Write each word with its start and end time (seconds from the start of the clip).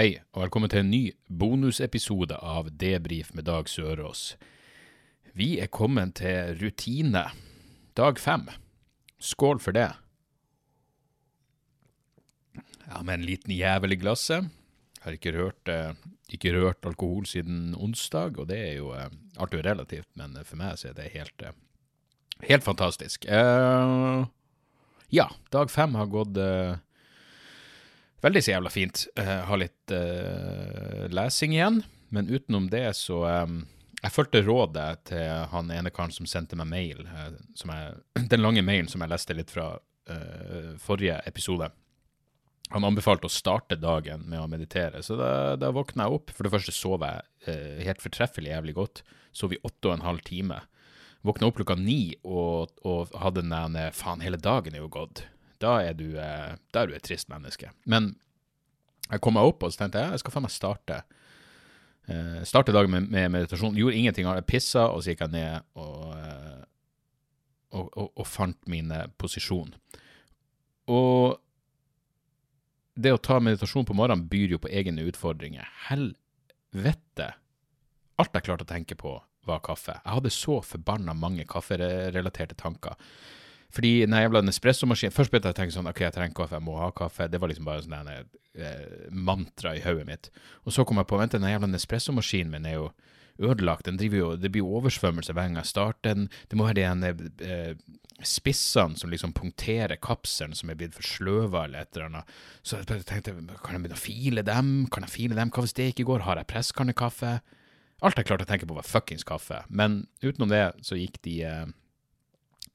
Hei, 0.00 0.14
og 0.32 0.46
velkommen 0.46 0.70
til 0.72 0.80
en 0.80 0.88
ny 0.88 1.00
bonusepisode 1.28 2.38
av 2.40 2.70
Debrif 2.80 3.34
med 3.36 3.44
Dag 3.44 3.66
Sørås. 3.68 4.38
Vi 5.36 5.58
er 5.60 5.68
kommet 5.68 6.14
til 6.22 6.54
rutine. 6.56 7.26
Dag 8.00 8.16
fem. 8.16 8.46
Skål 9.20 9.60
for 9.60 9.76
det. 9.76 9.90
Ja, 12.56 13.02
med 13.02 13.18
en 13.18 13.28
liten 13.28 13.52
jævel 13.52 13.92
i 13.92 14.00
glasset. 14.00 14.48
Har 15.04 15.18
ikke 15.18 15.36
rørt, 15.36 15.68
eh, 15.68 15.92
ikke 16.32 16.56
rørt 16.56 16.88
alkohol 16.88 17.28
siden 17.28 17.74
onsdag, 17.76 18.40
og 18.40 18.48
det 18.48 18.56
er 18.70 18.74
jo 18.80 18.96
eh, 18.96 19.12
alt 19.36 19.52
er 19.52 19.68
relativt, 19.68 20.08
men 20.16 20.32
for 20.48 20.56
meg 20.56 20.80
så 20.80 20.94
er 20.94 20.96
det 20.96 21.12
helt, 21.12 21.42
eh, 21.44 21.52
helt 22.48 22.64
fantastisk. 22.64 23.28
Ja, 25.12 25.28
dag 25.52 25.68
fem 25.68 26.00
har 26.00 26.08
gått 26.08 26.32
veldig 28.24 28.42
så 28.44 28.54
jævla 28.54 28.72
fint. 28.72 29.04
Uh, 29.18 29.36
har 29.48 29.60
litt 29.60 29.94
uh, 29.94 31.06
lesing 31.12 31.56
igjen, 31.56 31.82
men 32.14 32.30
utenom 32.30 32.70
det 32.72 32.88
så 32.98 33.22
um, 33.44 33.62
Jeg 34.00 34.14
fulgte 34.14 34.42
rådet 34.46 34.88
til 35.10 35.28
han 35.52 35.70
ene 35.70 35.92
karen 35.92 36.14
som 36.14 36.28
sendte 36.28 36.56
meg 36.56 36.70
mail, 36.70 37.04
uh, 37.08 37.28
jeg, 37.54 38.26
den 38.32 38.42
lange 38.42 38.64
mailen 38.66 38.88
som 38.90 39.04
jeg 39.04 39.12
leste 39.12 39.36
litt 39.36 39.52
fra 39.52 39.72
forrige 40.82 41.20
episode. 41.28 41.68
Han 42.74 42.82
anbefalte 42.88 43.28
å 43.28 43.30
starte 43.30 43.76
dagen 43.78 44.24
med 44.26 44.40
å 44.42 44.48
meditere, 44.50 45.04
så 45.06 45.14
da, 45.14 45.28
da 45.54 45.68
våkna 45.70 46.08
jeg 46.08 46.16
opp. 46.16 46.32
For 46.34 46.42
det 46.42 46.50
første 46.50 46.74
sov 46.74 47.04
jeg 47.06 47.84
helt 47.86 48.02
fortreffelig 48.02 48.50
jævlig 48.50 48.74
godt. 48.74 49.02
Sov 49.30 49.54
i 49.54 49.60
åtte 49.62 49.86
og 49.86 49.94
en 49.94 50.06
halv 50.08 50.24
time. 50.26 50.58
Våkna 51.22 51.46
opp 51.46 51.60
klokka 51.60 51.76
ni 51.78 52.16
og, 52.24 52.74
og 52.82 53.14
hadde 53.22 53.44
den 53.44 53.76
der 53.76 53.94
Faen, 53.94 54.24
hele 54.24 54.40
dagen 54.40 54.74
er 54.74 54.82
jo 54.82 54.90
gått 54.98 55.22
da 55.60 55.76
er 55.84 55.96
du, 55.96 56.08
eh, 56.18 56.56
da 56.72 56.82
er 56.82 56.90
du 56.90 56.96
et 56.96 57.06
trist 57.06 57.30
menneske. 57.32 57.70
Men 57.84 58.14
jeg 59.10 59.22
kom 59.24 59.36
meg 59.36 59.48
opp, 59.48 59.64
og 59.64 59.72
så 59.72 59.82
tenkte 59.82 60.02
jeg 60.02 60.14
jeg 60.16 60.22
skal 60.22 60.34
faen 60.34 60.46
meg 60.46 60.54
starte. 60.54 61.02
Eh, 62.10 62.40
starte 62.48 62.74
dagen 62.74 62.92
med, 62.94 63.10
med, 63.12 63.30
meditasjon. 63.36 63.76
Gjorde 63.78 63.98
ingenting. 63.98 64.28
Jeg 64.28 64.48
pissa, 64.48 64.88
og 64.88 65.02
så 65.02 65.12
gikk 65.12 65.26
jeg 65.26 65.34
ned 65.34 65.66
og, 65.78 66.16
eh, 66.16 66.64
og, 67.76 67.86
og, 67.94 68.08
og 68.16 68.26
fant 68.26 68.60
min 68.70 68.92
posisjon. 69.20 69.74
Og 70.90 71.38
det 73.00 73.12
å 73.14 73.20
ta 73.22 73.38
meditasjon 73.40 73.86
på 73.88 73.96
morgenen 73.96 74.26
byr 74.30 74.56
jo 74.56 74.62
på 74.62 74.70
egne 74.72 75.04
utfordringer. 75.08 75.68
Helvete! 75.88 77.34
Alt 78.20 78.34
jeg 78.36 78.46
klarte 78.48 78.66
å 78.66 78.68
tenke 78.68 78.96
på, 78.98 79.14
var 79.48 79.62
kaffe. 79.64 79.94
Jeg 80.02 80.16
hadde 80.18 80.32
så 80.34 80.58
forbanna 80.64 81.14
mange 81.16 81.46
kafferelaterte 81.48 82.58
tanker. 82.60 82.98
Fordi 83.74 83.92
den 84.02 84.16
jævla 84.18 84.42
Nespresso-maskinen 84.42 85.14
Først 85.14 85.30
begynte 85.30 85.50
jeg 85.50 85.56
å 85.56 85.60
tenke 85.60 85.74
sånn 85.76 85.90
OK, 85.90 86.02
jeg 86.02 86.14
trenger 86.16 86.36
kaffe, 86.36 86.58
jeg 86.58 86.66
må 86.66 86.78
ha 86.80 86.90
kaffe. 86.94 87.28
Det 87.30 87.40
var 87.40 87.52
liksom 87.52 87.68
bare 87.68 87.84
sånn 87.84 88.10
eh, 88.10 89.06
mantra 89.14 89.76
i 89.78 89.84
hodet 89.84 90.08
mitt. 90.08 90.30
Og 90.66 90.74
så 90.74 90.86
kom 90.86 90.98
jeg 91.00 91.10
på 91.10 91.20
vent, 91.20 91.36
den 91.36 91.46
jævla 91.46 91.70
Nespresso-maskinen 91.70 92.52
min 92.54 92.66
er 92.66 92.78
jo 92.80 92.90
ødelagt. 93.40 93.86
Den 93.86 93.96
driver 94.00 94.18
jo, 94.18 94.36
Det 94.36 94.50
blir 94.52 94.64
jo 94.64 94.76
oversvømmelse 94.80 95.32
hver 95.32 95.48
gang 95.48 95.60
jeg 95.60 95.70
starter 95.70 96.14
den. 96.14 96.28
Det 96.50 96.58
må 96.58 96.66
være 96.68 96.90
de 97.00 97.30
eh, 97.46 97.74
spissene 98.26 98.98
som 99.00 99.10
liksom 99.12 99.32
punkterer 99.36 100.00
kapselen 100.02 100.56
som 100.56 100.70
er 100.70 100.78
blitt 100.80 100.96
for 100.96 101.06
sløva 101.06 101.64
eller 101.64 101.84
et 101.84 101.96
eller 101.96 102.10
annet. 102.10 102.36
Så 102.62 102.80
jeg 102.80 102.90
tenkte, 103.08 103.32
kan 103.62 103.76
jeg 103.76 103.84
begynne 103.84 103.98
å 103.98 104.02
file 104.02 104.44
dem? 104.46 104.74
Kan 104.92 105.06
jeg 105.06 105.14
file 105.14 105.38
dem? 105.38 105.52
Hva 105.52 105.64
hvis 105.64 105.76
det 105.76 105.92
ikke 105.94 106.08
går? 106.10 106.26
Har 106.26 106.40
jeg 106.40 106.50
presskannekaffe? 106.52 107.38
Alt 108.00 108.16
jeg 108.16 108.28
klarte 108.28 108.46
å 108.46 108.48
tenke 108.48 108.68
på, 108.68 108.76
var 108.76 108.88
fuckings 108.88 109.26
kaffe. 109.28 109.62
Men 109.68 110.04
utenom 110.24 110.52
det 110.52 110.64
så 110.86 110.96
gikk 110.96 111.20
de 111.26 111.40
eh, 111.48 111.66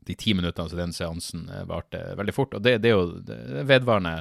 de 0.05 0.15
ti 0.19 0.33
minuttene 0.37 0.71
som 0.71 0.79
den 0.79 0.95
seansen 0.95 1.49
eh, 1.49 1.65
varte 1.69 2.01
veldig 2.19 2.35
fort. 2.35 2.55
Og 2.57 2.63
det, 2.65 2.77
det 2.83 2.91
er 2.91 2.97
jo 2.97 3.19
det 3.25 3.65
vedvarende 3.69 4.15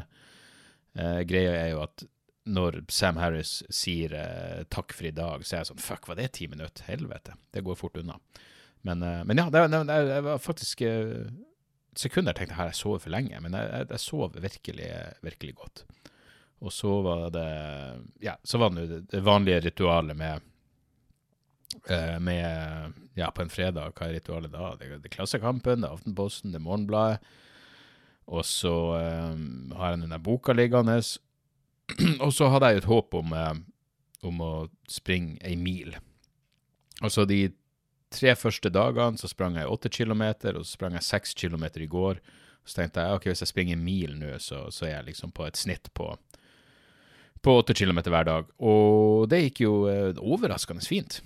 eh, 0.97 1.23
greia 1.29 1.55
er 1.61 1.71
jo 1.75 1.85
at 1.85 2.07
når 2.45 2.83
Sam 2.93 3.17
Harris 3.17 3.63
sier 3.73 4.13
eh, 4.19 4.65
'takk 4.69 4.93
for 4.93 5.09
i 5.09 5.15
dag', 5.17 5.45
så 5.45 5.57
er 5.57 5.63
jeg 5.63 5.73
sånn 5.73 5.85
Fuck, 5.85 6.09
var 6.09 6.21
det 6.21 6.35
ti 6.37 6.49
minutter? 6.51 6.85
Helvete. 6.89 7.39
Det 7.53 7.65
går 7.65 7.79
fort 7.81 7.97
unna. 7.97 8.19
Men, 8.85 9.03
eh, 9.03 9.25
men 9.25 9.41
ja, 9.41 9.49
det, 9.51 9.67
det, 9.73 9.85
det, 9.89 10.21
var 10.27 10.43
faktisk 10.43 10.85
eh, 10.85 11.25
sekunder 11.97 12.37
tenkte 12.37 12.53
jeg 12.53 12.61
her 12.61 12.73
jeg 12.73 12.81
sover 12.83 13.05
for 13.07 13.15
lenge, 13.15 13.41
men 13.41 13.57
jeg, 13.57 13.71
jeg, 13.71 13.91
jeg 13.95 14.05
sov 14.05 14.37
virkelig, 14.45 14.91
virkelig 15.25 15.55
godt. 15.63 15.85
Og 16.65 16.73
så 16.73 16.99
var 17.05 17.31
det 17.33 17.49
Ja, 18.25 18.37
så 18.45 18.61
var 18.61 18.77
det 18.77 19.07
det 19.11 19.25
vanlige 19.25 19.65
ritualet 19.65 20.17
med 20.17 20.45
med 22.21 22.93
Ja, 23.15 23.31
på 23.31 23.45
en 23.45 23.53
fredag, 23.53 23.93
hva 23.95 24.09
er 24.09 24.17
ritualet 24.17 24.53
da? 24.53 24.73
Det, 24.79 24.89
det 25.03 25.11
er 25.11 25.13
Klassekampen, 25.13 25.83
det 25.83 25.89
er 25.89 25.97
Aftenposten, 25.97 26.53
det 26.55 26.59
er 26.59 26.65
Morgenbladet. 26.65 27.35
Og 28.27 28.45
så 28.49 28.73
um, 29.33 29.73
har 29.77 29.93
jeg 29.93 30.05
denne 30.05 30.21
boka 30.23 30.55
liggende. 30.57 30.97
og 32.25 32.33
så 32.33 32.49
hadde 32.53 32.73
jeg 32.73 32.83
et 32.83 32.89
håp 32.89 33.17
om, 33.19 33.35
um, 33.37 33.65
om 34.25 34.41
å 34.45 34.53
springe 34.91 35.37
ei 35.45 35.57
mil. 35.61 35.97
Altså 37.05 37.27
de 37.29 37.49
tre 38.15 38.33
første 38.39 38.71
dagene 38.73 39.21
så 39.21 39.29
sprang 39.29 39.59
jeg 39.59 39.69
åtte 39.69 39.93
kilometer, 39.93 40.57
og 40.57 40.65
så 40.65 40.79
sprang 40.79 40.97
jeg 40.97 41.07
seks 41.07 41.37
kilometer 41.37 41.85
i 41.85 41.91
går. 41.91 42.23
Så 42.65 42.79
tenkte 42.79 43.05
jeg 43.05 43.19
ok, 43.19 43.29
hvis 43.29 43.45
jeg 43.45 43.51
springer 43.51 43.77
en 43.77 43.85
mil 43.85 44.15
nå, 44.17 44.33
så, 44.41 44.65
så, 44.73 44.87
er 44.89 44.99
jeg 44.99 45.11
liksom 45.11 45.35
på 45.37 45.47
et 45.49 45.61
snitt 45.61 45.93
på 45.97 46.15
på 47.45 47.59
åtte 47.61 47.75
kilometer 47.77 48.09
hver 48.09 48.25
dag. 48.25 48.47
Og 48.65 49.27
det 49.29 49.43
gikk 49.43 49.59
jo 49.67 49.73
overraskende 50.17 50.81
fint 50.81 51.19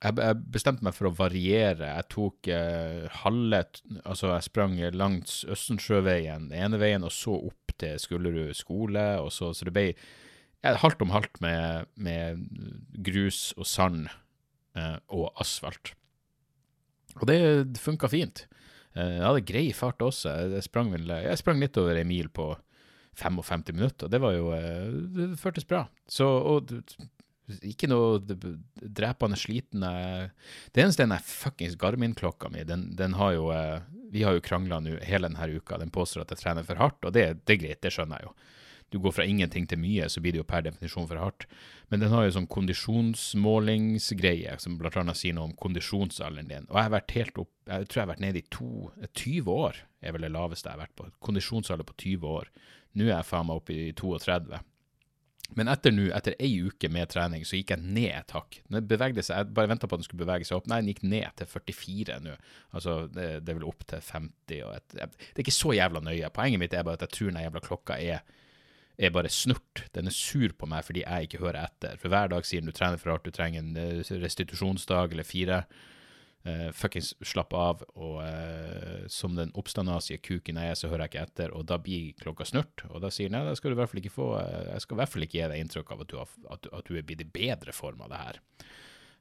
jeg, 0.00 0.36
bestemte 0.52 0.84
meg 0.86 0.96
for 0.96 1.10
å 1.10 1.14
variere. 1.16 1.90
Jeg 1.92 2.08
tok 2.12 2.48
eh, 2.52 3.06
halve 3.22 3.62
Altså, 4.04 4.30
jeg 4.32 4.46
sprang 4.48 4.78
langs 4.96 5.42
Østensjøveien 5.50 6.50
ene 6.56 6.80
veien, 6.80 7.04
og 7.04 7.12
så 7.12 7.36
opp 7.36 7.74
til 7.80 8.00
Skullerud 8.00 8.56
skole, 8.56 9.04
og 9.20 9.30
så, 9.34 9.52
så 9.56 9.68
det 9.68 9.74
ble 9.76 9.86
halvt 10.64 11.04
om 11.04 11.12
halvt 11.14 11.40
med, 11.44 11.88
med 11.96 12.44
grus 13.06 13.50
og 13.56 13.68
sand 13.68 14.08
eh, 14.76 14.96
og 15.08 15.30
asfalt. 15.40 15.94
Og 17.18 17.28
det 17.28 17.40
funka 17.80 18.10
fint. 18.12 18.44
Eh, 18.96 19.16
jeg 19.18 19.26
hadde 19.26 19.46
grei 19.46 19.68
fart 19.76 20.02
også. 20.04 20.34
Jeg 20.56 20.66
sprang, 20.66 20.92
jeg 20.96 21.40
sprang 21.40 21.62
litt 21.62 21.78
over 21.80 21.98
ei 21.98 22.06
mil 22.08 22.28
på 22.32 22.52
55 23.20 23.72
minutter, 23.74 24.06
og 24.06 24.12
det 24.12 24.20
var 24.22 24.36
jo 24.36 24.52
eh, 24.56 24.92
Det 25.16 25.32
føltes 25.40 25.66
bra. 25.68 25.86
Så, 26.08 26.24
og 26.26 26.70
ikke 27.66 27.88
noe 27.90 28.20
drepende 28.20 29.38
sliten. 29.38 29.82
Det 29.82 30.82
eneste 30.82 31.04
er 31.04 31.10
den 31.10 31.26
fuckings 31.26 31.76
Garmin-klokka 31.80 32.50
mi. 32.52 32.64
Den, 32.68 32.90
den, 32.96 33.16
har 33.18 33.34
jo 33.36 33.50
eh, 33.54 33.80
Vi 34.10 34.24
har 34.26 34.34
jo 34.34 34.44
krangla 34.44 34.80
nå 34.82 34.96
hele 35.06 35.28
denne 35.28 35.56
uka. 35.56 35.78
Den 35.78 35.94
påstår 35.94 36.24
at 36.24 36.32
jeg 36.34 36.44
trener 36.44 36.66
for 36.66 36.80
hardt, 36.80 37.04
og 37.04 37.12
det, 37.14 37.24
det, 37.44 37.52
er 37.54 37.62
greit, 37.64 37.82
det 37.84 37.94
skjønner 37.94 38.16
jeg 38.20 38.30
jo. 38.30 38.34
Du 38.90 38.96
går 38.98 39.12
fra 39.14 39.24
ingenting 39.24 39.68
til 39.70 39.78
mye, 39.78 40.08
så 40.10 40.20
blir 40.20 40.32
det 40.34 40.40
jo 40.40 40.50
per 40.50 40.64
definisjon 40.66 41.06
for 41.06 41.18
hardt. 41.22 41.46
Men 41.92 42.00
den 42.02 42.10
har 42.10 42.24
jo 42.26 42.32
sånn 42.34 42.50
kondisjonsmålingsgreie 42.50 44.56
som 44.58 44.78
blant 44.80 44.98
annet 44.98 45.18
sier 45.18 45.34
noe 45.36 45.46
om 45.46 45.58
kondisjonsalderen 45.62 46.50
din. 46.50 46.66
Og 46.66 46.74
jeg 46.74 46.86
har 46.88 46.96
vært 46.96 47.16
helt 47.18 47.36
opp 47.44 47.52
Jeg 47.70 47.86
tror 47.86 47.98
jeg 48.00 48.02
har 48.02 48.10
vært 48.10 48.24
nede 48.24 48.40
i 48.40 48.50
to, 48.50 48.90
20 49.14 49.46
år, 49.54 49.74
er 50.02 50.10
vel 50.16 50.26
det 50.26 50.34
laveste 50.34 50.66
jeg 50.66 50.74
har 50.74 50.82
vært 50.82 50.98
på. 50.98 51.06
Kondisjonsalder 51.22 51.86
på 51.86 51.94
20 52.02 52.34
år. 52.40 52.50
Nå 52.98 53.06
er 53.06 53.14
jeg 53.14 53.28
faen 53.28 53.46
meg 53.46 53.62
oppe 53.62 53.72
i 53.76 53.94
32. 53.94 54.58
Men 55.58 55.70
etter 55.72 55.94
nå, 55.94 56.06
etter 56.14 56.36
ei 56.42 56.50
uke 56.62 56.90
med 56.92 57.10
trening, 57.10 57.44
så 57.46 57.58
gikk 57.58 57.72
jeg 57.74 57.82
ned 57.82 58.10
et 58.12 58.34
hakk. 58.36 58.60
Den 58.70 58.86
bevegde 58.90 59.24
seg, 59.26 59.40
Jeg 59.40 59.54
bare 59.56 59.70
venta 59.72 59.88
på 59.88 59.96
at 59.96 60.02
den 60.02 60.06
skulle 60.06 60.24
bevege 60.24 60.46
seg 60.46 60.60
opp. 60.60 60.68
Nei, 60.70 60.80
den 60.82 60.92
gikk 60.92 61.02
ned 61.02 61.30
til 61.40 61.50
44 61.50 62.18
nå. 62.24 62.36
Altså, 62.76 62.96
det, 63.10 63.28
det, 63.44 63.52
er 63.52 63.58
vel 63.58 63.68
opp 63.70 63.86
til 63.90 64.04
50 64.04 64.62
og 64.68 64.76
et, 64.76 64.94
Det 64.94 65.34
er 65.34 65.44
ikke 65.44 65.56
så 65.56 65.74
jævla 65.74 66.04
nøye. 66.06 66.30
Poenget 66.36 66.62
mitt 66.62 66.76
er 66.76 66.86
bare 66.86 67.00
at 67.00 67.06
jeg 67.08 67.16
tror 67.16 67.32
den 67.32 67.42
jævla 67.42 67.64
klokka 67.64 67.98
er, 67.98 68.22
er 69.00 69.14
bare 69.16 69.32
snurt. 69.32 69.84
Den 69.96 70.10
er 70.10 70.14
sur 70.14 70.54
på 70.54 70.68
meg 70.70 70.86
fordi 70.86 71.04
jeg 71.06 71.28
ikke 71.30 71.42
hører 71.42 71.64
etter. 71.64 71.96
For 72.00 72.12
hver 72.12 72.30
dag 72.30 72.46
sier 72.46 72.62
den 72.62 72.70
du 72.70 72.76
trener 72.76 73.00
for 73.00 73.14
hardt, 73.14 73.26
du 73.26 73.34
trenger 73.34 73.64
en 73.64 73.80
eh, 73.80 74.14
restitusjonsdag 74.22 75.16
eller 75.16 75.26
fire. 75.26 75.64
Uh, 76.40 76.70
fuckings 76.72 77.10
slapp 77.20 77.52
av, 77.52 77.82
og 78.00 78.14
uh, 78.24 79.02
som 79.12 79.34
den 79.36 79.50
oppstandasige 79.60 80.22
kuken 80.24 80.56
jeg 80.56 80.72
er, 80.72 80.78
så 80.78 80.88
hører 80.88 81.04
jeg 81.04 81.12
ikke 81.12 81.24
etter, 81.26 81.52
og 81.52 81.66
da 81.68 81.76
blir 81.76 82.14
klokka 82.16 82.46
snurt. 82.48 82.80
Og 82.88 83.02
da 83.04 83.10
sier 83.12 83.28
han 83.28 83.36
nei, 83.36 83.50
da 83.50 83.58
skal 83.58 83.68
du 83.68 83.76
i 83.76 83.80
hvert 83.82 83.92
fall 83.92 84.00
ikke 84.00 84.14
få 84.14 84.28
uh, 84.38 84.70
Jeg 84.70 84.86
skal 84.86 84.96
i 84.96 85.00
hvert 85.02 85.12
fall 85.12 85.26
ikke 85.26 85.36
gi 85.36 85.50
deg 85.52 85.64
inntrykk 85.66 85.92
av 85.92 86.06
at 86.06 86.12
du, 86.14 86.16
har, 86.16 86.32
at, 86.56 86.70
at 86.80 86.88
du 86.88 86.96
er 86.96 87.04
blitt 87.04 87.26
i 87.26 87.28
bedre 87.28 87.76
form 87.76 88.00
av 88.06 88.14
det 88.14 88.22
her. 88.22 88.40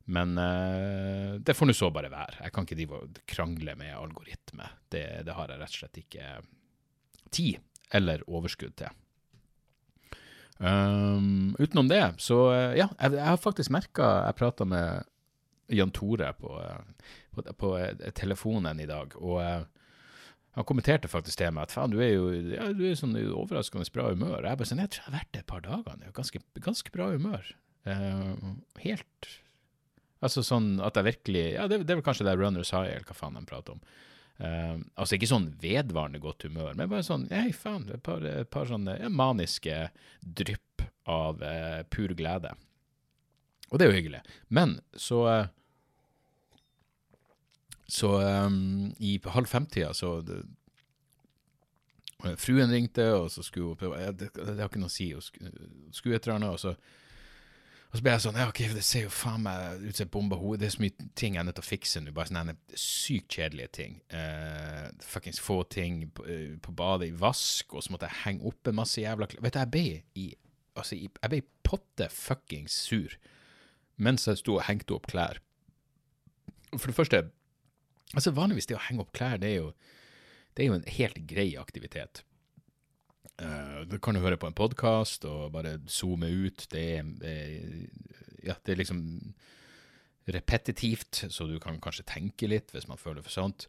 Men 0.10 0.32
det 1.46 1.54
får 1.54 1.68
nå 1.70 1.74
så 1.78 1.92
bare 1.94 2.10
være. 2.10 2.40
Jeg 2.42 2.54
kan 2.56 2.66
ikke 2.66 2.78
drive 2.80 2.98
og 2.98 3.18
krangle 3.30 3.76
med 3.78 3.92
algoritme. 3.94 4.66
Det, 4.90 5.04
det, 5.28 5.36
har 5.38 5.52
jeg 5.52 5.60
rett 5.60 5.76
og 5.76 5.82
slett 5.84 6.00
ikke 6.02 6.30
tid 7.30 7.60
eller 7.94 8.24
overskudd 8.26 8.74
til. 8.80 8.96
Um, 10.58 11.54
utenom 11.60 11.92
det, 11.92 12.02
så 12.26 12.40
ja, 12.74 12.90
jeg, 12.90 13.14
jeg 13.20 13.28
har 13.30 13.38
faktisk 13.40 13.72
merka 13.72 14.10
Jeg 14.26 14.36
prata 14.42 14.66
med 14.68 15.06
Jan 15.70 15.92
Tore 15.96 16.32
på, 16.38 16.54
på, 17.36 17.44
på, 17.58 17.74
eh, 17.78 18.10
telefonen 18.18 18.80
i 18.82 18.88
dag. 18.90 19.16
og 19.22 19.42
eh, 19.44 19.68
han 20.58 20.66
kommenterte 20.68 21.08
faktisk 21.08 21.40
til 21.40 21.54
meg 21.54 21.68
at 21.68 21.74
faen, 21.76 21.94
du 21.94 22.00
er 22.04 22.16
jo 22.16 22.32
ja, 22.52 22.72
du 22.76 22.82
er 22.90 22.98
sånn 22.98 23.14
overraskende 23.16 23.86
bra 23.94 24.10
humør. 24.10 24.44
Jeg 24.44 24.60
bare 24.60 24.68
sånn, 24.68 24.82
jeg 24.82 24.92
tror 24.92 25.04
jeg 25.04 25.12
har 25.12 25.18
vært 25.20 25.30
det 25.36 25.44
et 25.44 25.52
par 25.52 25.62
dager 25.64 26.00
nå. 26.00 26.10
Ganske, 26.18 26.42
ganske 26.66 26.94
bra 26.96 27.12
humør. 27.14 27.52
Uh, 27.88 28.58
helt 28.84 29.30
Altså 30.20 30.42
sånn 30.44 30.82
at 30.84 30.98
jeg 31.00 31.08
virkelig 31.08 31.44
Ja, 31.54 31.64
det, 31.72 31.78
det 31.88 31.94
er 31.94 32.02
vel 32.02 32.04
kanskje 32.04 32.26
det 32.28 32.34
runners 32.36 32.74
high, 32.76 32.90
eller 32.92 33.08
hva 33.08 33.16
faen 33.16 33.38
de 33.40 33.44
prater 33.48 33.78
om. 33.78 33.84
Uh, 34.40 34.82
altså 35.00 35.16
ikke 35.16 35.30
sånn 35.32 35.48
vedvarende 35.62 36.20
godt 36.24 36.44
humør, 36.48 36.74
men 36.76 36.92
bare 36.92 37.08
sånn 37.08 37.30
Hei, 37.32 37.54
faen, 37.56 37.88
et 37.96 38.04
par, 38.04 38.26
et 38.28 38.52
par 38.52 38.68
sånne 38.68 38.98
ja, 39.00 39.12
maniske 39.14 39.78
drypp 40.42 40.84
av 41.10 41.40
uh, 41.40 41.86
pur 41.94 42.12
glede. 42.20 42.52
Og 43.70 43.80
det 43.80 43.86
er 43.86 43.92
jo 43.92 44.00
hyggelig. 44.00 44.22
Men 44.50 44.80
så 44.98 45.20
eh, 45.30 45.50
Så 47.90 48.14
um, 48.22 48.94
i 49.02 49.18
halv 49.26 49.50
fem-tida 49.50 49.94
så 49.98 50.20
det, 50.22 50.44
Fruen 52.38 52.72
ringte, 52.72 53.06
og 53.16 53.30
så 53.32 53.42
skulle 53.44 53.78
hun 53.80 54.18
det, 54.20 54.28
det 54.36 54.58
har 54.60 54.68
ikke 54.68 54.82
noe 54.82 54.92
å 54.92 54.94
si. 54.94 55.14
Hun 55.16 55.94
skulle 55.96 56.18
et 56.20 56.26
eller 56.28 56.36
annet, 56.36 56.58
og 56.58 56.60
så 56.60 56.74
og 57.90 57.98
så 57.98 58.06
ble 58.06 58.12
jeg 58.14 58.22
sånn 58.22 58.36
ja, 58.38 58.50
ok, 58.52 58.60
Det 58.76 58.84
ser 58.86 59.06
jo 59.08 59.14
faen 59.14 59.42
meg 59.48 59.80
ut 59.82 59.98
som 59.98 60.06
et 60.06 60.12
bomba 60.14 60.38
hode. 60.38 60.60
Det 60.62 60.68
er 60.68 60.74
så 60.76 60.84
mye 60.84 61.08
ting 61.18 61.36
jeg 61.36 61.42
er 61.42 61.48
nødt 61.48 61.58
til 61.58 61.66
å 61.66 61.70
fikse 61.70 62.02
nå. 62.04 62.12
Bare 62.14 62.30
sånne 62.30 62.54
sykt 62.78 63.40
kjedelige 63.40 63.72
ting. 63.80 63.96
Uh, 64.14 64.92
Fuckings 65.02 65.42
få 65.42 65.64
ting 65.74 66.04
på, 66.14 66.28
uh, 66.28 66.54
på, 66.62 66.74
badet 66.78 67.10
i 67.10 67.16
vask, 67.18 67.74
og 67.74 67.82
så 67.82 67.96
måtte 67.96 68.06
jeg 68.12 68.22
henge 68.28 68.46
opp 68.52 68.70
en 68.70 68.78
masse 68.78 69.02
jævla 69.02 69.30
klær. 69.32 69.42
Vet 69.48 69.58
du, 69.58 69.60
jeg 69.64 69.74
ble 69.74 69.88
i 70.22 70.30
Altså, 70.78 70.96
jeg 70.96 71.32
ble 71.34 71.40
potte 71.66 72.06
fuckings 72.14 72.72
sur 72.88 73.18
mens 74.00 74.30
jeg 74.30 74.40
sto 74.40 74.54
og 74.56 74.64
hengte 74.64 74.94
opp 74.96 75.10
klær. 75.12 75.42
For 76.78 76.88
det 76.88 76.96
første 76.96 77.20
Altså, 78.16 78.34
vanligvis 78.34 78.70
det 78.70 78.78
å 78.78 78.82
henge 78.88 79.04
opp 79.04 79.14
klær, 79.16 79.38
det 79.42 79.52
er 79.54 79.60
jo, 79.60 79.70
det 80.58 80.64
er 80.64 80.72
jo 80.72 80.80
en 80.80 80.90
helt 80.96 81.22
grei 81.30 81.52
aktivitet. 81.62 82.24
Uh, 83.40 83.86
du 83.88 83.96
kan 84.04 84.18
jo 84.18 84.24
høre 84.24 84.40
på 84.40 84.50
en 84.50 84.58
podkast 84.58 85.28
og 85.30 85.54
bare 85.54 85.78
zoome 85.88 86.28
ut. 86.28 86.66
Det 86.72 86.84
er, 86.98 87.14
det 87.22 87.36
ja, 88.44 88.58
det 88.66 88.74
er 88.74 88.82
liksom 88.82 89.04
repetitivt, 90.30 91.26
så 91.32 91.48
du 91.48 91.58
kan 91.62 91.80
kanskje 91.82 92.08
tenke 92.10 92.50
litt 92.50 92.74
hvis 92.74 92.90
man 92.90 93.00
føler 93.00 93.24
for 93.26 93.34
sånt. 93.34 93.68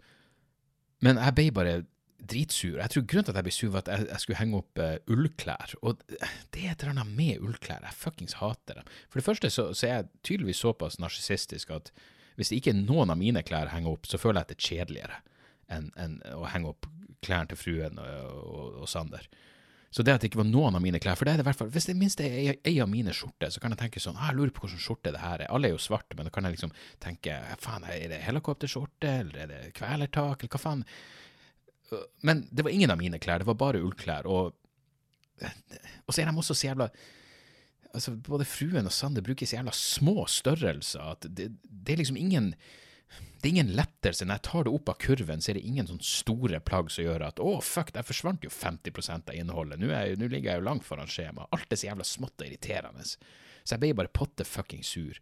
Men 1.05 1.21
jeg 1.21 1.37
ble 1.37 1.47
bare 1.57 1.77
dritsur. 2.21 2.81
Jeg 2.81 2.93
tror 2.93 3.05
grunnen 3.09 3.29
til 3.29 3.33
at 3.33 3.39
jeg 3.41 3.47
ble 3.47 3.55
sur, 3.55 3.73
var 3.73 3.85
at 3.85 3.93
jeg, 3.93 4.09
jeg 4.11 4.25
skulle 4.25 4.41
henge 4.41 4.59
opp 4.61 4.81
uh, 4.83 4.97
ullklær. 5.13 5.77
Og 5.85 6.01
det 6.09 6.65
er 6.65 6.73
et 6.73 6.83
eller 6.83 6.97
annet 6.97 7.13
med 7.17 7.45
ullklær. 7.45 7.85
Jeg 7.87 7.97
fuckings 7.97 8.41
hater 8.41 8.81
dem. 8.81 8.91
For 9.09 9.21
det 9.21 9.29
første 9.29 9.53
så, 9.53 9.71
så 9.77 9.87
er 9.87 9.95
jeg 9.95 10.11
tydeligvis 10.27 10.65
såpass 10.65 10.99
narsissistisk 11.01 11.73
at 11.77 11.93
hvis 12.41 12.55
ikke 12.57 12.75
noen 12.77 13.13
av 13.13 13.21
mine 13.21 13.45
klær 13.47 13.71
henger 13.75 13.93
opp, 13.93 14.09
så 14.09 14.19
føler 14.21 14.41
jeg 14.41 14.49
at 14.49 14.53
det 14.53 14.59
er 14.59 14.69
kjedeligere 14.71 15.21
enn 15.71 15.93
en 16.01 16.19
å 16.35 16.49
henge 16.51 16.73
opp 16.73 16.89
klærne 17.23 17.53
til 17.53 17.61
fruen 17.61 18.01
og, 18.01 18.35
og, 18.41 18.81
og 18.83 18.89
Sander. 18.91 19.27
Så 19.91 20.05
det 20.07 20.15
at 20.15 20.23
det 20.23 20.31
ikke 20.31 20.39
var 20.39 20.47
noen 20.47 20.77
av 20.79 20.83
mine 20.85 21.01
klær 21.03 21.17
For 21.19 21.27
det 21.27 21.33
er 21.33 21.41
det 21.41 21.45
i 21.45 21.49
hvert 21.49 21.59
fall, 21.59 21.71
hvis 21.75 21.89
det 21.89 21.97
minst 21.99 22.21
er 22.23 22.53
ei 22.55 22.75
av 22.83 22.89
mine 22.91 23.11
skjorter, 23.15 23.51
så 23.51 23.63
kan 23.63 23.75
jeg 23.75 23.81
tenke 23.81 24.03
sånn 24.03 24.19
ah, 24.19 24.29
Jeg 24.31 24.39
lurer 24.39 24.53
på 24.55 24.63
hvilken 24.63 24.83
skjorte 24.83 25.11
det 25.15 25.23
her 25.23 25.43
er. 25.43 25.51
Alle 25.51 25.67
er 25.67 25.75
jo 25.75 25.83
svarte, 25.83 26.15
men 26.15 26.29
da 26.29 26.33
kan 26.35 26.47
jeg 26.47 26.55
liksom 26.55 26.75
tenke 27.03 27.35
Faen, 27.63 27.87
er 27.91 28.07
det 28.13 28.21
helikopterskjorte, 28.23 29.15
eller 29.25 29.41
er 29.43 29.51
det 29.51 29.73
kvelertak, 29.79 30.45
eller 30.45 30.55
hva 30.55 30.63
faen? 30.63 30.85
Men 32.23 32.45
det 32.55 32.63
var 32.63 32.77
ingen 32.77 32.95
av 32.95 33.01
mine 33.01 33.19
klær, 33.19 33.43
det 33.43 33.51
var 33.51 33.59
bare 33.59 33.83
ullklær. 33.83 34.31
Og, 34.31 34.55
og 35.43 36.15
så 36.15 36.23
er 36.23 36.31
de 36.31 36.39
også 36.39 36.55
så 36.55 36.69
jævla 36.71 36.87
altså 37.95 38.15
Både 38.27 38.47
fruen 38.49 38.87
og 38.87 38.95
Sander 38.95 39.25
bruker 39.25 39.49
så 39.49 39.59
jævla 39.59 39.75
små 39.75 40.25
størrelser 40.31 41.13
at 41.15 41.27
det, 41.27 41.51
det 41.65 41.95
er 41.95 42.03
liksom 42.03 42.21
ingen 42.21 42.55
det 43.41 43.49
er 43.49 43.55
ingen 43.55 43.73
lettelse. 43.73 44.27
Når 44.29 44.37
jeg 44.37 44.45
tar 44.47 44.67
det 44.67 44.73
opp 44.77 44.91
av 44.93 44.99
kurven, 45.01 45.41
så 45.41 45.51
er 45.51 45.59
det 45.59 45.67
ingen 45.67 45.89
sånn 45.89 46.03
store 46.05 46.61
plagg 46.63 46.91
som 46.93 47.07
gjør 47.07 47.25
at 47.31 47.41
å, 47.41 47.55
oh, 47.57 47.63
fuck, 47.65 47.93
der 47.95 48.05
forsvant 48.07 48.45
jo 48.45 48.53
50% 48.53 49.33
av 49.33 49.39
innholdet. 49.39 49.81
Nå, 49.81 49.89
jeg, 49.91 50.19
nå, 50.21 50.29
ligger 50.29 50.53
jeg 50.53 50.61
jo 50.61 50.67
langt 50.69 50.85
foran 50.87 51.09
skjema. 51.11 51.47
Alt 51.57 51.73
er 51.73 51.81
så 51.81 51.89
jævla 51.89 52.07
smått 52.07 52.37
og 52.37 52.47
irriterende. 52.47 53.07
Så 53.09 53.73
jeg 53.73 53.83
ble 53.83 53.95
bare 53.97 54.13
potte 54.13 54.45
fucking 54.45 54.85
sur 54.87 55.17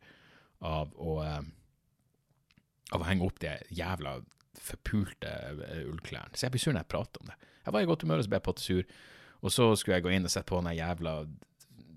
av 0.67 0.91
å, 0.99 1.21
uh, 1.23 1.39
av 2.91 3.05
å 3.05 3.07
henge 3.07 3.29
opp 3.29 3.39
de 3.45 3.55
jævla 3.79 4.19
forpulte 4.59 5.35
uh, 5.63 5.85
ullklærne. 5.87 6.35
Så 6.35 6.49
jeg 6.49 6.57
blir 6.57 6.65
sur 6.67 6.75
når 6.75 6.83
jeg 6.83 6.95
prater 6.97 7.23
om 7.23 7.31
det. 7.31 7.39
Jeg 7.63 7.77
var 7.77 7.87
i 7.87 7.91
godt 7.93 8.03
humør, 8.03 8.19
og 8.19 8.27
så 8.27 8.35
ble 8.35 8.43
jeg 8.43 8.49
potte 8.51 8.67
sur. 8.67 8.99
Og 9.39 9.55
så 9.55 9.71
skulle 9.79 10.01
jeg 10.01 10.09
gå 10.09 10.17
inn 10.17 10.27
og 10.27 10.35
sette 10.35 10.51
på 10.51 10.59
den 10.59 10.75
jævla 10.75 11.21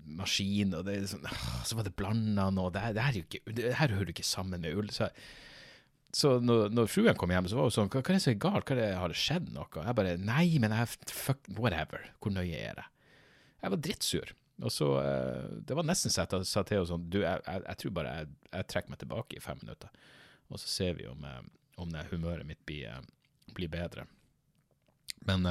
maskin, 0.04 0.74
og 0.78 0.86
det, 0.88 0.98
sånn, 1.12 1.24
så 1.68 1.78
var 1.78 1.86
det 1.86 1.94
blanda 1.98 2.48
noe. 2.54 2.72
Det, 2.74 2.82
det, 2.96 3.06
her, 3.06 3.22
ikke, 3.22 3.42
det 3.54 3.72
her 3.78 3.96
hører 3.96 4.12
ikke 4.14 4.26
sammen 4.26 4.62
med 4.64 4.78
ull. 4.78 4.92
Så 4.94 5.10
så 6.12 6.34
når, 6.44 6.66
når, 6.76 6.90
fruen 6.92 7.16
kom 7.16 7.30
hjem, 7.32 7.46
så 7.48 7.56
var 7.56 7.68
hun 7.68 7.72
sånn 7.72 7.88
Hva, 7.88 8.02
hva 8.02 8.12
er 8.12 8.18
det 8.18 8.24
som 8.24 8.34
er 8.34 8.40
galt? 8.44 8.68
Hva 8.68 8.74
er 8.74 8.80
det, 8.82 8.88
har 9.00 9.12
det 9.12 9.16
skjedd 9.16 9.46
noe? 9.54 9.68
Jeg 9.72 9.96
bare 9.96 10.16
Nei, 10.20 10.44
men 10.60 10.74
jeg 10.76 10.90
fuck, 11.08 11.40
whatever. 11.56 12.04
Hvor 12.20 12.34
nøye 12.34 12.58
er 12.58 12.76
det? 12.76 12.84
Jeg 13.62 13.72
var 13.72 13.80
drittsur. 13.86 14.34
Og 14.62 14.74
så 14.74 14.88
uh, 15.00 15.46
Det 15.64 15.78
var 15.78 15.88
nesten 15.88 16.12
så 16.12 16.26
jeg 16.26 16.48
sa 16.50 16.64
til 16.68 16.76
henne 16.76 16.90
sånn 16.90 17.08
Du, 17.08 17.22
jeg, 17.22 17.40
jeg, 17.46 17.64
jeg, 17.64 17.78
tror 17.80 17.94
bare 17.96 18.12
jeg, 18.18 18.28
jeg, 18.50 18.68
trekker 18.74 18.92
meg 18.92 19.00
tilbake 19.00 19.38
i 19.38 19.42
fem 19.42 19.62
minutter. 19.64 20.04
Og 20.52 20.60
så 20.60 20.68
ser 20.68 21.00
vi 21.00 21.08
om, 21.08 21.24
uh, 21.24 21.40
om 21.80 21.96
humøret 22.12 22.44
mitt 22.46 22.60
blir, 22.68 22.92
uh, 22.92 23.48
blir 23.56 23.72
bedre. 23.72 24.04
Men 25.24 25.46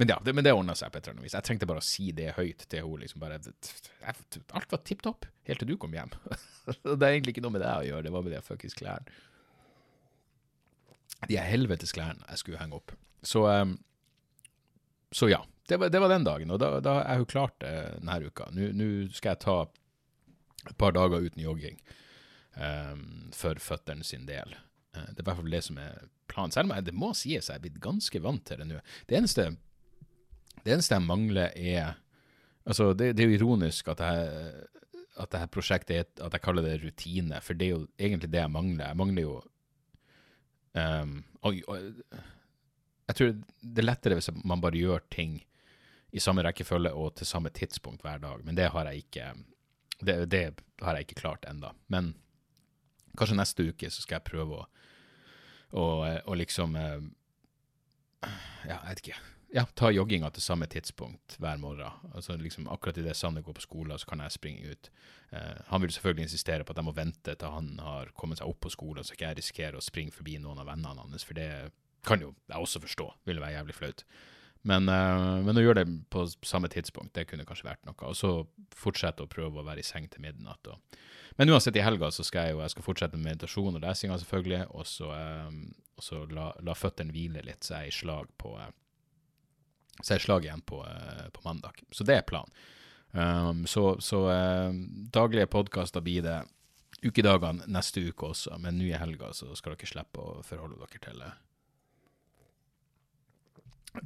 men 0.00 0.08
ja, 0.08 0.16
det, 0.24 0.32
men 0.32 0.46
det 0.46 0.56
ordna 0.56 0.74
seg 0.78 0.90
på 0.90 0.98
et 0.98 1.04
eller 1.04 1.18
annet 1.18 1.28
vis. 1.28 1.36
Jeg 1.36 1.46
trengte 1.46 1.68
bare 1.68 1.82
å 1.82 1.84
si 1.84 2.10
det 2.16 2.32
høyt 2.38 2.64
til 2.66 2.82
henne. 2.82 3.00
Liksom 3.04 3.20
bare, 3.20 3.40
alt 4.56 4.72
var 4.72 4.80
tipp 4.88 5.04
topp 5.04 5.28
helt 5.48 5.60
til 5.60 5.68
du 5.68 5.76
kom 5.80 5.92
hjem. 5.94 6.12
det 6.86 6.96
er 6.96 7.10
egentlig 7.12 7.36
ikke 7.36 7.44
noe 7.44 7.54
med 7.58 7.64
det 7.64 7.74
å 7.74 7.84
gjøre, 7.84 8.06
det 8.06 8.14
var 8.14 8.24
med 8.24 8.34
de 8.34 8.40
fuckings 8.46 8.78
klærne 8.78 9.20
de 11.28 11.38
helvetes 11.40 11.92
klærne 11.96 12.24
jeg 12.28 12.42
skulle 12.42 12.60
henge 12.60 12.78
opp. 12.78 12.94
Så, 13.22 13.44
um, 13.48 13.76
så 15.12 15.30
ja. 15.32 15.42
Det 15.68 15.76
var, 15.78 15.90
det 15.92 16.00
var, 16.02 16.10
den 16.10 16.24
dagen, 16.26 16.50
og 16.50 16.58
da, 16.58 16.72
da 16.82 16.96
er 17.06 17.20
hun 17.20 17.28
klart 17.30 17.54
det 17.62 17.72
denne 18.00 18.16
uka. 18.26 18.48
Nå 18.50 18.88
skal 19.14 19.36
jeg 19.36 19.42
ta 19.44 19.58
et 20.66 20.76
par 20.80 20.96
dager 20.96 21.22
uten 21.22 21.44
jogging 21.44 21.76
um, 22.56 23.28
for 23.36 23.60
føttene 23.62 24.02
sin 24.06 24.26
del. 24.26 24.56
Uh, 24.96 25.06
det 25.12 25.20
er 25.20 25.22
i 25.22 25.28
hvert 25.28 25.38
fall 25.38 25.54
det 25.54 25.62
som 25.68 25.78
er 25.78 26.08
planen. 26.30 26.54
Selv 26.56 26.66
om 26.66 26.74
jeg, 26.74 26.88
det 26.88 26.96
må 26.98 27.12
sies 27.14 27.52
jeg 27.52 27.54
er 27.54 27.62
blitt 27.62 27.78
ganske 27.84 28.22
vant 28.24 28.42
til 28.48 28.58
det 28.58 28.66
nå. 28.66 28.80
Det 29.06 29.20
eneste, 29.20 29.46
det 30.64 30.74
eneste 30.74 30.96
jeg 30.96 31.06
mangler, 31.06 31.52
er 31.56 31.96
Altså, 32.70 32.92
det, 32.92 33.14
det 33.16 33.24
er 33.24 33.30
jo 33.30 33.38
ironisk 33.38 33.88
at 33.88 34.02
jeg, 34.04 34.50
at 35.18 35.30
dette 35.32 35.46
prosjektet 35.50 35.94
er, 35.96 36.04
at 36.22 36.34
jeg 36.36 36.42
kaller 36.44 36.62
det 36.62 36.74
rutine, 36.84 37.40
for 37.42 37.56
det 37.56 37.66
er 37.66 37.70
jo 37.72 37.86
egentlig 37.98 38.28
det 38.30 38.42
jeg 38.42 38.52
mangler. 38.52 38.84
Jeg 38.86 38.98
mangler 39.00 39.24
jo 39.24 39.38
Um, 40.70 41.24
og, 41.42 41.56
og, 41.66 41.78
jeg 43.10 43.16
tror 43.18 43.30
det 43.34 43.82
er 43.82 43.86
lettere 43.88 44.14
hvis 44.14 44.28
man 44.46 44.60
bare 44.62 44.78
gjør 44.78 45.02
ting 45.10 45.40
i 46.14 46.22
samme 46.22 46.44
rekkefølge 46.46 46.92
og 46.94 47.16
til 47.18 47.26
samme 47.26 47.50
tidspunkt 47.50 48.04
hver 48.06 48.20
dag, 48.22 48.44
men 48.46 48.54
det 48.54 48.68
har 48.70 48.86
jeg 48.86 49.02
ikke 49.02 49.32
det, 50.00 50.30
det 50.30 50.44
har 50.80 50.94
jeg 50.94 51.08
ikke 51.08 51.20
klart 51.20 51.48
enda. 51.50 51.72
Men 51.90 52.14
kanskje 53.18 53.38
neste 53.40 53.66
uke 53.66 53.90
så 53.90 54.04
skal 54.04 54.20
jeg 54.20 54.28
prøve 54.30 54.60
å, 54.62 54.68
å, 55.74 55.84
å 56.22 56.38
liksom 56.38 56.78
eh, 56.78 57.02
Ja, 58.68 58.76
jeg 58.76 58.86
vet 58.86 59.04
ikke 59.04 59.20
ja, 59.52 59.64
ta 59.74 59.90
jogginga 59.90 60.30
til 60.34 60.44
samme 60.44 60.66
tidspunkt 60.70 61.36
hver 61.42 61.58
morgen. 61.62 62.10
Altså 62.14 62.36
liksom 62.38 62.68
Akkurat 62.70 62.98
idet 62.98 63.16
Sanne 63.18 63.42
går 63.42 63.56
på 63.58 63.64
skole, 63.64 63.98
så 63.98 64.06
kan 64.06 64.22
jeg 64.24 64.36
springe 64.36 64.72
ut. 64.72 64.90
Eh, 65.32 65.62
han 65.66 65.82
vil 65.82 65.92
selvfølgelig 65.92 66.28
insistere 66.28 66.64
på 66.64 66.74
at 66.74 66.80
jeg 66.80 66.88
må 66.88 66.96
vente 66.96 67.34
til 67.34 67.54
han 67.54 67.78
har 67.82 68.12
kommet 68.14 68.40
seg 68.40 68.50
opp 68.50 68.60
på 68.64 68.72
skolen, 68.72 69.04
så 69.04 69.14
ikke 69.14 69.28
jeg 69.28 69.40
risikerer 69.40 69.78
å 69.78 69.84
springe 69.84 70.14
forbi 70.14 70.38
noen 70.38 70.62
av 70.62 70.70
vennene 70.70 71.02
hans, 71.02 71.26
for 71.26 71.38
det 71.38 71.50
kan 72.06 72.22
jo 72.22 72.34
jeg 72.48 72.56
også 72.56 72.82
forstå, 72.86 73.08
ville 73.28 73.42
være 73.42 73.58
jævlig 73.58 73.76
flaut. 73.76 74.04
Men, 74.62 74.88
eh, 74.92 75.40
men, 75.44 75.56
å 75.56 75.64
gjøre 75.64 75.84
det 75.84 75.92
på 76.12 76.26
samme 76.44 76.68
tidspunkt, 76.68 77.14
det 77.16 77.26
kunne 77.30 77.46
kanskje 77.48 77.70
vært 77.70 77.86
noe. 77.88 77.96
Og 78.10 78.16
så 78.16 78.32
fortsette 78.76 79.24
å 79.24 79.30
prøve 79.30 79.62
å 79.62 79.66
være 79.66 79.80
i 79.80 79.86
seng 79.86 80.08
til 80.12 80.22
midnatt. 80.24 80.68
Og. 80.68 81.00
Men 81.38 81.48
uansett, 81.48 81.78
i 81.80 81.84
helga 81.84 82.10
så 82.12 82.26
skal 82.26 82.48
jeg 82.48 82.56
jo 82.56 82.60
jeg 82.60 82.74
skal 82.74 82.84
fortsette 82.84 83.16
med 83.16 83.32
meditasjon 83.32 83.78
og 83.78 83.82
lesinga, 83.82 84.18
selvfølgelig. 84.20 84.66
Og 84.76 84.86
så, 84.86 85.10
eh, 85.16 86.20
la, 86.36 86.52
la 86.60 86.76
føttene 86.76 87.14
hvile 87.14 87.42
litt, 87.46 87.64
så 87.64 87.80
jeg 87.80 87.88
er 87.88 87.94
i 87.94 87.98
slag 88.02 88.28
på 88.40 88.54
uh, 88.56 88.68
så 90.02 90.14
er 90.14 90.22
slag 90.22 90.46
igjen 90.46 90.62
på, 90.66 90.80
uh, 90.84 91.26
på, 91.34 91.42
mandag. 91.44 91.82
Så 91.92 92.06
det 92.06 92.20
er 92.20 92.28
planen. 92.28 92.54
Um, 93.10 93.64
så, 93.66 93.96
så 93.98 94.22
daglige 95.10 95.50
podkaster 95.50 96.02
blir 96.04 96.22
det 96.22 96.38
ukedagene 97.02 97.66
neste 97.66 98.04
uke 98.06 98.30
også, 98.30 98.54
men 98.62 98.78
nå 98.78 98.90
i 98.90 99.00
helga 99.00 99.32
så 99.34 99.50
skal 99.58 99.74
dere 99.74 99.90
slippe 99.90 100.22
å 100.22 100.42
forholde 100.46 100.78
dere 100.78 101.02
til 101.02 101.24
det 101.24 101.32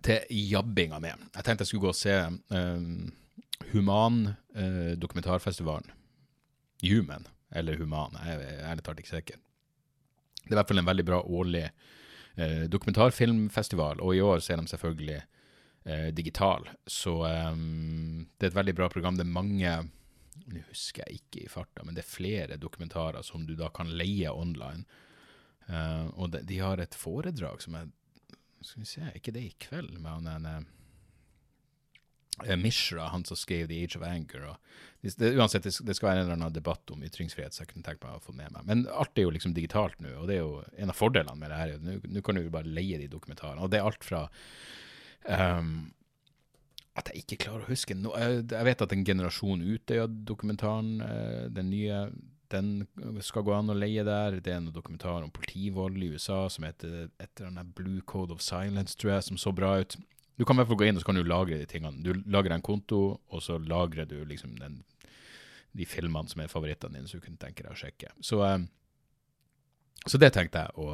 til 0.04 0.20
jabbinga 0.30 0.98
med. 1.02 1.14
Jeg 1.34 1.44
tenkte 1.44 1.62
jeg 1.62 1.68
skulle 1.68 1.86
gå 1.86 1.92
og 1.92 1.96
se 1.98 2.14
um, 2.56 3.12
Human-dokumentarfestivalen. 3.72 5.90
Uh, 5.90 5.96
Human, 6.84 7.24
eller 7.52 7.76
Human, 7.80 8.12
jeg 8.24 8.34
er 8.40 8.70
ærlig 8.70 8.84
talt 8.84 9.00
ikke 9.00 9.16
sikker. 9.16 9.36
Det 10.44 10.50
er 10.50 10.56
i 10.56 10.58
hvert 10.58 10.70
fall 10.70 10.82
en 10.82 10.90
veldig 10.90 11.06
bra 11.08 11.18
årlig 11.22 11.66
uh, 11.68 12.64
dokumentarfilmfestival, 12.72 13.96
og 14.00 14.10
i 14.16 14.24
år 14.24 14.38
så 14.44 14.50
er 14.52 14.58
de 14.60 14.72
selvfølgelig 14.72 15.20
digital. 16.16 16.64
Så 16.88 17.12
um, 17.28 18.22
det 18.38 18.46
er 18.46 18.52
et 18.54 18.56
veldig 18.56 18.72
bra 18.78 18.86
program. 18.88 19.18
Det 19.18 19.26
er 19.26 19.34
mange 19.34 19.72
Nå 20.50 20.60
husker 20.70 21.04
jeg 21.04 21.14
ikke 21.20 21.44
i 21.44 21.52
farta, 21.52 21.84
men 21.84 21.94
det 21.94 22.02
er 22.02 22.10
flere 22.10 22.56
dokumentarer 22.58 23.22
som 23.22 23.46
du 23.46 23.54
da 23.58 23.68
kan 23.72 23.92
leie 23.92 24.32
online. 24.32 24.84
Uh, 25.68 26.06
og 26.18 26.32
de, 26.32 26.42
de, 26.44 26.58
har 26.60 26.78
et 26.82 26.94
foredrag 26.98 27.62
som 27.64 27.74
er 27.78 27.86
skal 28.64 28.80
vi 28.80 28.86
se, 28.88 29.12
ikke 29.16 29.32
det 29.36 29.44
i 29.44 29.56
kveld 29.60 29.98
med 30.00 30.10
han 30.10 30.26
en 30.32 30.46
uh, 30.48 30.62
Mishra, 32.58 33.08
han 33.12 33.24
som 33.24 33.36
skrev 33.36 33.68
The 33.68 33.84
Age 33.84 33.98
of 33.98 34.02
Anger. 34.02 34.44
Og, 34.50 34.56
det, 35.00 35.36
uansett, 35.36 35.62
det, 35.62 35.86
det 35.86 35.94
skal 35.94 36.08
være 36.08 36.18
en 36.18 36.24
eller 36.24 36.38
annen 36.38 36.56
debatt 36.56 36.90
om 36.90 37.04
ytringsfrihet, 37.06 37.54
så 37.54 37.62
jeg 37.62 37.70
kunne 37.70 37.86
tenkt 37.86 38.02
meg 38.02 38.16
å 38.16 38.24
få 38.24 38.32
med 38.34 38.50
meg. 38.56 38.64
Men 38.66 38.86
alt 38.90 39.18
er 39.18 39.22
jo 39.28 39.34
liksom 39.36 39.54
digitalt 39.54 40.00
nå, 40.02 40.10
og 40.18 40.26
det 40.30 40.36
er 40.38 40.42
jo 40.42 40.62
en 40.80 40.90
av 40.90 40.98
fordelene 40.98 41.38
med 41.38 41.50
det 41.52 41.60
her. 41.60 41.68
Nå 42.10 42.20
kan 42.24 42.40
du 42.40 42.50
bare 42.50 42.66
leie 42.66 42.98
de 42.98 43.12
dokumentarene. 43.12 43.62
Og 43.62 43.70
det 43.70 43.78
er 43.78 43.86
alt 43.86 44.04
fra 44.06 44.20
um, 45.28 45.74
at 46.94 47.10
jeg 47.10 47.24
ikke 47.24 47.40
klarer 47.46 47.64
å 47.64 47.72
huske 47.72 47.96
no, 47.98 48.12
jeg, 48.18 48.44
vet 48.68 48.84
at 48.84 48.92
den 48.92 49.04
Generasjon 49.06 49.64
Utøya-dokumentaren, 49.64 50.92
uh, 51.02 51.44
den 51.54 51.70
nye, 51.72 52.04
den 52.54 52.72
skal 53.24 53.44
gå 53.46 53.54
an 53.56 53.72
å 53.72 53.76
leie 53.76 54.04
der. 54.06 54.38
Det 54.44 54.52
er 54.52 54.60
en 54.60 54.72
dokumentar 54.74 55.24
om 55.24 55.32
politivold 55.34 55.98
i 55.98 56.12
USA 56.14 56.44
som 56.52 56.66
heter 56.68 57.08
et 57.08 57.30
eller 57.38 57.50
annet 57.50 57.72
Blue 57.76 58.04
Code 58.06 58.34
of 58.34 58.44
Silence, 58.44 58.96
tror 58.98 59.16
jeg, 59.16 59.28
som 59.30 59.40
så 59.40 59.54
bra 59.56 59.74
ut. 59.82 59.98
Du 60.38 60.44
kan 60.46 60.56
i 60.56 60.62
hvert 60.62 60.70
fall 60.70 60.80
gå 60.80 60.88
inn 60.88 60.98
og 60.98 61.02
så 61.02 61.10
kan 61.10 61.18
du 61.18 61.26
lagre 61.26 61.58
de 61.60 61.66
tingene. 61.70 62.02
Du 62.02 62.14
lager 62.30 62.54
en 62.54 62.64
konto, 62.64 63.02
og 63.30 63.42
så 63.42 63.58
lagrer 63.62 64.06
du 64.10 64.16
liksom 64.26 64.56
den, 64.58 64.80
de 65.74 65.86
filmene 65.86 66.30
som 66.30 66.42
er 66.42 66.50
favorittene 66.50 66.98
dine, 66.98 67.10
så 67.10 67.18
du 67.18 67.26
kunne 67.26 67.42
tenke 67.42 67.66
deg 67.66 67.74
å 67.74 67.78
sjekke. 67.78 68.14
Så, 68.22 68.38
uh, 68.42 68.62
så 70.06 70.20
det 70.20 70.34
tenkte 70.36 70.66
jeg 70.66 70.78
å, 70.78 70.90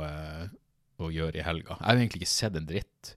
å 1.01 1.13
gjøre 1.13 1.41
i 1.41 1.45
helga. 1.45 1.77
Jeg 1.77 1.89
har 1.89 2.01
egentlig 2.01 2.23
ikke 2.23 2.39
sett 2.39 2.57
en 2.57 2.69
dritt 2.69 3.17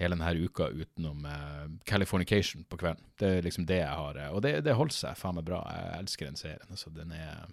hele 0.00 0.16
denne 0.16 0.46
uka 0.46 0.68
utenom 0.72 1.24
uh, 1.28 1.66
Californication 1.84 2.64
på 2.64 2.78
kvelden. 2.80 3.04
Det 3.20 3.28
er 3.36 3.46
liksom 3.46 3.66
det 3.68 3.82
jeg 3.82 3.96
har. 4.02 4.20
Og 4.32 4.42
det, 4.44 4.60
det 4.64 4.76
holder 4.76 4.96
seg 4.96 5.18
faen 5.20 5.36
meg 5.36 5.46
bra. 5.48 5.60
Jeg 5.68 6.04
elsker 6.04 6.30
den 6.30 6.40
serien. 6.40 6.70
Altså, 6.70 6.92
den 6.94 7.16
er 7.16 7.48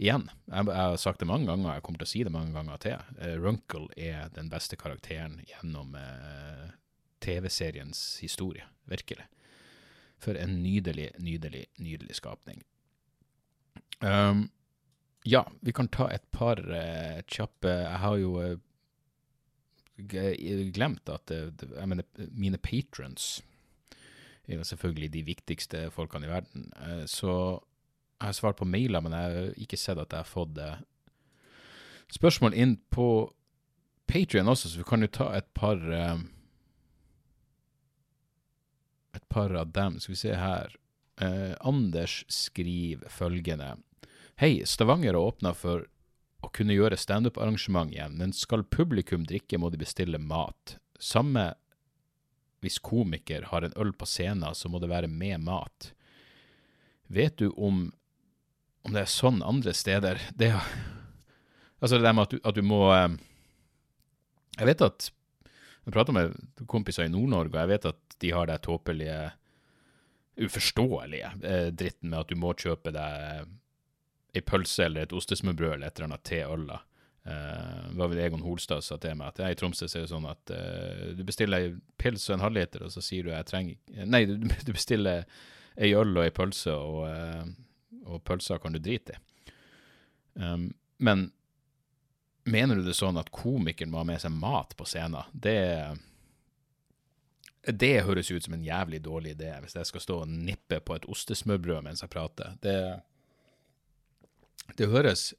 Igjen, 0.00 0.30
jeg, 0.48 0.64
jeg, 0.64 0.80
har 0.80 0.94
sagt 0.96 1.20
det 1.20 1.26
mange 1.28 1.44
ganger, 1.44 1.74
jeg 1.76 1.82
kommer 1.84 2.00
til 2.00 2.06
å 2.06 2.08
si 2.08 2.20
det 2.24 2.30
mange 2.32 2.54
ganger 2.54 2.78
til. 2.80 3.02
Uh, 3.18 3.34
Runkle 3.36 3.90
er 4.00 4.30
den 4.32 4.48
beste 4.48 4.78
karakteren 4.80 5.42
gjennom 5.44 5.92
uh, 5.92 6.70
TV-seriens 7.20 8.00
historie. 8.22 8.64
Virkelig. 8.88 9.26
For 10.20 10.40
en 10.40 10.56
nydelig, 10.62 11.10
nydelig, 11.20 11.66
nydelig 11.76 12.16
skapning. 12.16 12.64
Um, 14.00 14.46
ja, 15.28 15.44
vi 15.60 15.76
kan 15.76 15.92
ta 15.92 16.06
et 16.08 16.24
par 16.32 16.56
kjappe 17.28 17.68
Jeg 17.68 17.98
har 18.00 18.16
jo 18.16 18.38
glemt 20.08 21.08
at 21.12 21.30
jeg 21.30 21.88
mener, 21.88 22.04
mine 22.32 22.58
patrons 22.58 23.40
er 24.50 24.58
jo 24.58 24.66
selvfølgelig 24.66 25.12
de 25.14 25.26
viktigste 25.26 25.82
folkene 25.94 26.26
i 26.26 26.30
verden. 26.30 26.70
Eh, 26.76 27.04
så 27.06 27.32
jeg 28.20 28.26
har 28.26 28.36
svart 28.36 28.58
på 28.58 28.68
mailer, 28.68 29.00
men 29.00 29.14
jeg 29.14 29.36
har 29.36 29.52
ikke 29.56 29.78
sett 29.80 30.00
at 30.00 30.12
jeg 30.12 30.24
har 30.24 30.28
fått 30.28 30.58
eh, 30.58 30.82
spørsmål 32.10 32.56
inn 32.58 32.76
på 32.90 33.30
Patrion 34.10 34.50
også, 34.50 34.72
så 34.72 34.80
vi 34.80 34.88
kan 34.88 35.04
jo 35.04 35.12
ta 35.14 35.30
et 35.38 35.46
par 35.54 35.78
eh, 35.78 36.18
Et 39.10 39.24
par 39.26 39.50
av 39.58 39.72
dem. 39.74 39.96
Skal 39.98 40.12
vi 40.12 40.18
se 40.20 40.34
her. 40.38 40.74
Anders 41.66 42.20
skriver 42.30 43.08
følgende. 43.10 43.72
Hei, 44.38 44.62
Stavanger 44.62 45.16
har 45.18 45.32
åpna 45.32 45.50
for 45.52 45.88
å 46.40 46.48
kunne 46.52 46.76
gjøre 46.76 46.98
standup-arrangement 46.98 47.92
igjen, 47.92 48.16
men 48.20 48.32
skal 48.36 48.64
publikum 48.64 49.26
drikke, 49.28 49.58
må 49.60 49.70
de 49.72 49.80
bestille 49.80 50.20
mat. 50.20 50.78
Samme 51.00 51.52
hvis 52.60 52.80
komiker 52.84 53.48
har 53.50 53.64
en 53.64 53.76
øl 53.80 53.92
på 53.96 54.08
scenen, 54.08 54.54
så 54.54 54.68
må 54.68 54.80
det 54.80 54.90
være 54.90 55.08
med 55.08 55.40
mat. 55.46 55.92
Vet 57.08 57.38
du 57.40 57.48
om, 57.56 57.86
om 58.84 58.94
det 58.94 59.04
er 59.04 59.12
sånn 59.12 59.40
andre 59.42 59.74
steder? 59.76 60.20
Det 60.40 60.54
Altså 61.80 61.96
det 61.96 62.04
der 62.04 62.12
med 62.12 62.26
at 62.26 62.32
du, 62.34 62.40
at 62.44 62.56
du 62.58 62.60
må 62.60 62.80
eh, 62.92 63.12
Jeg 64.58 64.66
vet 64.68 64.82
at 64.84 65.06
Jeg 65.86 65.94
prater 65.94 66.12
med 66.12 66.34
kompiser 66.68 67.06
i 67.06 67.12
Nord-Norge, 67.12 67.54
og 67.54 67.62
jeg 67.62 67.70
vet 67.70 67.86
at 67.88 68.16
de 68.20 68.32
har 68.36 68.50
det 68.50 68.58
tåpelige, 68.66 69.30
uforståelige 70.44 71.30
eh, 71.40 71.70
dritten 71.72 72.12
med 72.12 72.20
at 72.20 72.28
du 72.28 72.36
må 72.36 72.52
kjøpe 72.52 72.92
deg 72.92 73.48
ei 74.34 74.42
pølse 74.46 74.86
eller 74.86 75.06
et 75.06 75.14
ostesmørbrød 75.16 75.74
eller 75.74 75.88
et 75.88 75.98
eller 75.98 76.10
annet 76.10 76.24
til 76.28 76.54
øla. 76.54 76.80
Uh, 77.20 77.90
var 77.98 78.08
vel 78.08 78.22
Egon 78.24 78.44
Holstad 78.46 78.84
sa 78.84 78.96
til 78.96 79.18
meg 79.18 79.34
at 79.34 79.42
jeg 79.42 79.54
i 79.54 79.56
Tromsø 79.60 79.84
er 79.84 80.06
det 80.06 80.10
sånn 80.10 80.28
at 80.30 80.52
uh, 80.56 81.10
du 81.18 81.20
bestiller 81.28 81.66
ei 81.66 81.72
pils 82.00 82.24
og 82.30 82.38
en 82.38 82.44
halvliter, 82.46 82.86
og 82.86 82.94
så 82.94 83.02
sier 83.04 83.26
du 83.26 83.32
jeg 83.34 83.48
trenger 83.50 84.06
Nei, 84.08 84.22
du, 84.24 84.38
du 84.40 84.70
bestiller 84.72 85.26
ei 85.76 85.92
øl 85.96 86.14
og 86.14 86.24
ei 86.24 86.32
pølse, 86.34 86.72
og, 86.72 87.04
uh, 87.04 88.06
og 88.08 88.24
pølser 88.24 88.62
kan 88.62 88.72
du 88.74 88.80
drite 88.82 89.18
i. 89.18 89.20
Um, 90.40 90.70
men 91.02 91.28
mener 92.48 92.78
du 92.78 92.86
det 92.86 92.96
sånn 92.96 93.18
at 93.20 93.32
komikeren 93.34 93.92
må 93.92 94.00
ha 94.00 94.08
med 94.08 94.22
seg 94.22 94.32
mat 94.32 94.72
på 94.78 94.86
scenen? 94.88 95.28
Det 95.32 95.58
det 97.60 98.06
høres 98.06 98.30
ut 98.32 98.44
som 98.44 98.54
en 98.56 98.64
jævlig 98.64 99.02
dårlig 99.04 99.34
idé, 99.34 99.50
hvis 99.60 99.76
jeg 99.76 99.88
skal 99.88 100.00
stå 100.00 100.14
og 100.22 100.30
nippe 100.32 100.78
på 100.80 100.96
et 100.96 101.04
ostesmørbrød 101.12 101.84
mens 101.84 102.00
jeg 102.00 102.12
prater. 102.12 102.54
Det 102.64 102.76
det 104.76 104.90
høres 104.92 105.30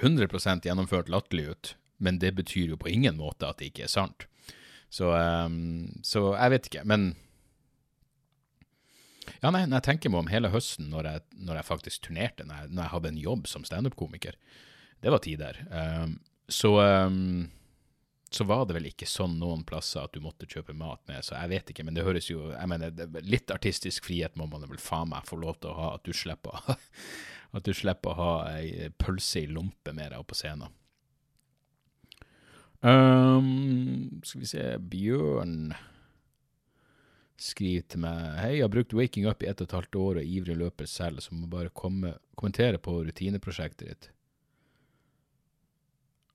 100 0.00 0.62
gjennomført 0.64 1.10
latterlig 1.10 1.48
ut, 1.50 1.74
men 1.98 2.18
det 2.18 2.34
betyr 2.38 2.72
jo 2.72 2.80
på 2.80 2.88
ingen 2.88 3.18
måte 3.18 3.48
at 3.48 3.58
det 3.60 3.72
ikke 3.72 3.84
er 3.88 3.92
sant. 3.92 4.26
Så, 4.90 5.10
um, 5.14 6.00
så 6.02 6.32
jeg 6.34 6.54
vet 6.54 6.70
ikke. 6.70 6.86
Men 6.88 7.12
ja, 9.40 9.52
nei, 9.52 9.62
jeg 9.66 9.86
tenker 9.86 10.12
meg 10.12 10.24
om 10.24 10.32
hele 10.32 10.50
høsten, 10.52 10.90
når 10.92 11.06
jeg, 11.06 11.24
når 11.46 11.60
jeg 11.60 11.68
faktisk 11.68 12.08
turnerte, 12.08 12.46
når 12.48 12.64
jeg, 12.64 12.72
når 12.74 12.82
jeg, 12.82 12.92
hadde 12.96 13.12
en 13.12 13.22
jobb 13.22 13.48
som 13.50 13.64
standup-komiker, 13.66 14.36
det 15.00 15.14
var 15.14 15.22
tider. 15.24 15.60
Um, 15.70 16.18
så, 16.50 16.74
um, 16.82 17.48
så 18.30 18.44
var 18.48 18.66
det 18.66 18.76
vel 18.76 18.90
ikke 18.90 19.08
sånn 19.08 19.38
noen 19.40 19.62
plasser 19.68 20.02
at 20.02 20.14
du 20.16 20.20
måtte 20.24 20.48
kjøpe 20.50 20.74
mat 20.76 21.02
med, 21.10 21.22
så 21.24 21.36
jeg 21.38 21.52
vet 21.54 21.72
ikke. 21.72 21.86
Men 21.86 21.96
det 21.96 22.06
høres 22.06 22.30
jo 22.30 22.50
jeg 22.50 22.70
mener, 22.70 22.94
Litt 23.26 23.52
artistisk 23.54 24.10
frihet 24.10 24.36
må 24.38 24.48
man 24.50 24.66
vel 24.68 24.82
faen 24.82 25.12
meg 25.12 25.28
få 25.28 25.38
lov 25.40 25.60
til 25.60 25.72
å 25.72 25.78
ha, 25.78 25.92
at 25.96 26.06
du 26.06 26.16
slipper 26.16 26.56
å 26.56 26.76
At 27.56 27.66
du 27.66 27.72
slipper 27.74 28.12
å 28.12 28.18
ha 28.18 28.34
ei 28.54 28.90
pølse 29.00 29.42
i 29.42 29.50
lompe 29.50 29.94
med 29.96 30.12
deg 30.14 30.26
på 30.26 30.38
scenen. 30.38 30.70
Um, 32.80 34.22
skal 34.24 34.40
vi 34.40 34.48
se 34.48 34.62
Bjørn 34.88 35.74
skriver 37.40 37.84
til 37.92 38.00
meg 38.00 38.38
Hei, 38.40 38.54
jeg 38.54 38.64
har 38.64 38.72
brukt 38.72 38.94
Waking 38.96 39.26
Up 39.28 39.44
i 39.44 39.50
ett 39.50 39.60
og 39.60 39.68
et 39.68 39.74
halvt 39.76 39.98
år 40.00 40.20
og 40.22 40.30
ivrig 40.36 40.56
løper 40.56 40.88
selv, 40.88 41.20
så 41.20 41.36
må 41.36 41.48
bare 41.50 41.72
komme, 41.76 42.14
kommentere 42.40 42.80
på 42.80 42.94
rutineprosjektet 43.04 43.86
ditt. 43.88 44.10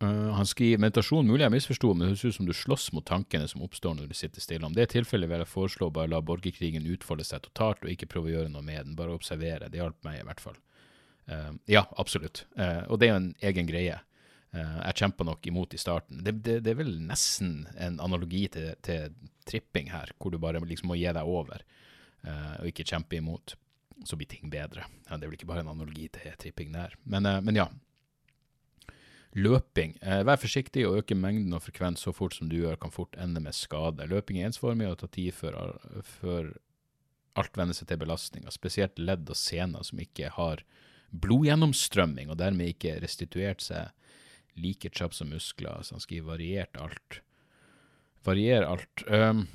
Uh, 0.04 0.36
han 0.36 0.46
skriver 0.46 0.82
meditasjon 0.84 1.26
mulig 1.26 1.46
jeg 1.46 1.54
misforsto, 1.54 1.94
men 1.94 2.06
det 2.06 2.14
høres 2.14 2.26
ut 2.28 2.38
som 2.38 2.50
du 2.50 2.54
slåss 2.54 2.90
mot 2.94 3.06
tankene 3.08 3.48
som 3.50 3.64
oppstår 3.66 3.96
når 3.98 4.12
du 4.12 4.18
sitter 4.18 4.44
stille. 4.44 4.66
Om 4.68 4.76
det 4.76 4.86
er 4.86 4.94
tilfellet, 4.98 5.32
vil 5.32 5.46
jeg 5.46 5.54
foreslå 5.54 5.90
bare 5.96 6.12
la 6.12 6.22
borgerkrigen 6.22 6.86
utfolde 6.94 7.26
seg 7.26 7.46
totalt, 7.46 7.86
og 7.86 7.94
ikke 7.94 8.10
prøve 8.12 8.30
å 8.30 8.36
gjøre 8.36 8.54
noe 8.54 8.66
med 8.66 8.82
den. 8.84 8.98
Bare 9.00 9.16
observere. 9.16 9.72
Det 9.72 9.80
hjalp 9.80 10.02
meg 10.06 10.20
i 10.20 10.28
hvert 10.28 10.44
fall. 10.44 10.60
Uh, 11.32 11.54
ja, 11.66 11.86
absolutt. 11.98 12.46
Uh, 12.60 12.86
og 12.90 13.00
det 13.00 13.08
er 13.08 13.14
jo 13.14 13.22
en 13.22 13.32
egen 13.50 13.70
greie. 13.70 13.98
Uh, 14.56 14.80
jeg 14.86 15.00
kjempa 15.02 15.26
nok 15.28 15.48
imot 15.50 15.74
i 15.74 15.82
starten. 15.82 16.22
Det, 16.26 16.38
det, 16.46 16.60
det, 16.66 16.74
er 16.74 16.82
vel 16.84 16.94
nesten 17.06 17.66
en 17.82 18.00
analogi 18.04 18.46
til, 18.54 18.74
til, 18.86 19.16
tripping 19.46 19.92
her, 19.94 20.10
hvor 20.18 20.34
du 20.34 20.40
bare 20.42 20.58
liksom 20.66 20.90
må 20.90 20.96
gi 20.98 21.06
deg 21.06 21.22
over 21.22 21.62
og 22.26 22.66
ikke 22.66 22.82
kjempe 22.90 23.20
imot. 23.20 23.52
Så 24.10 24.18
blir 24.18 24.26
ting 24.26 24.50
bedre. 24.50 24.88
Ja, 25.06 25.20
det 25.20 25.28
er 25.28 25.30
vel 25.30 25.36
ikke 25.38 25.46
bare 25.52 25.62
en 25.62 25.70
analogi 25.70 26.08
til 26.10 26.32
tripping 26.42 26.72
der. 26.74 26.96
Men, 27.06 27.28
men 27.46 27.60
ja. 27.60 27.68
Løping. 29.38 29.94
vær 30.02 30.42
forsiktig 30.42 30.88
og 30.88 31.04
øke 31.04 31.14
mengden 31.14 31.54
og 31.54 31.62
frekvens 31.62 32.02
så 32.08 32.16
fort 32.18 32.34
som 32.34 32.50
du 32.50 32.56
gjør, 32.58 32.80
kan 32.82 32.96
fort 32.96 33.14
ende 33.22 33.44
med 33.46 33.54
skade. 33.54 34.10
Løping 34.10 34.40
er 34.42 34.50
ensformig 34.50 34.90
og 34.90 34.98
tar 35.04 35.14
tid 35.14 35.38
før, 35.38 35.78
før 36.18 36.50
alt 37.38 37.62
venner 37.62 37.78
seg 37.78 37.92
til 37.92 38.02
belastninga, 38.02 38.50
spesielt 38.50 38.98
ledd 38.98 39.30
og 39.30 39.38
sener 39.38 39.86
som 39.86 40.02
ikke 40.02 40.34
har 40.40 40.66
blodgjennomstrømming, 41.12 42.32
og 42.32 42.40
dermed 42.40 42.74
ikke 42.74 42.98
restituert 43.04 43.64
seg 43.64 43.92
like 44.60 44.90
kjapt 44.90 45.18
som 45.18 45.30
muskler. 45.32 45.84
Så 45.84 45.98
han 45.98 46.04
skriver 46.04 46.36
variert 46.36 46.80
alt. 46.80 47.20
Varier 48.26 48.66
alt. 48.66 49.06
Um, 49.08 49.46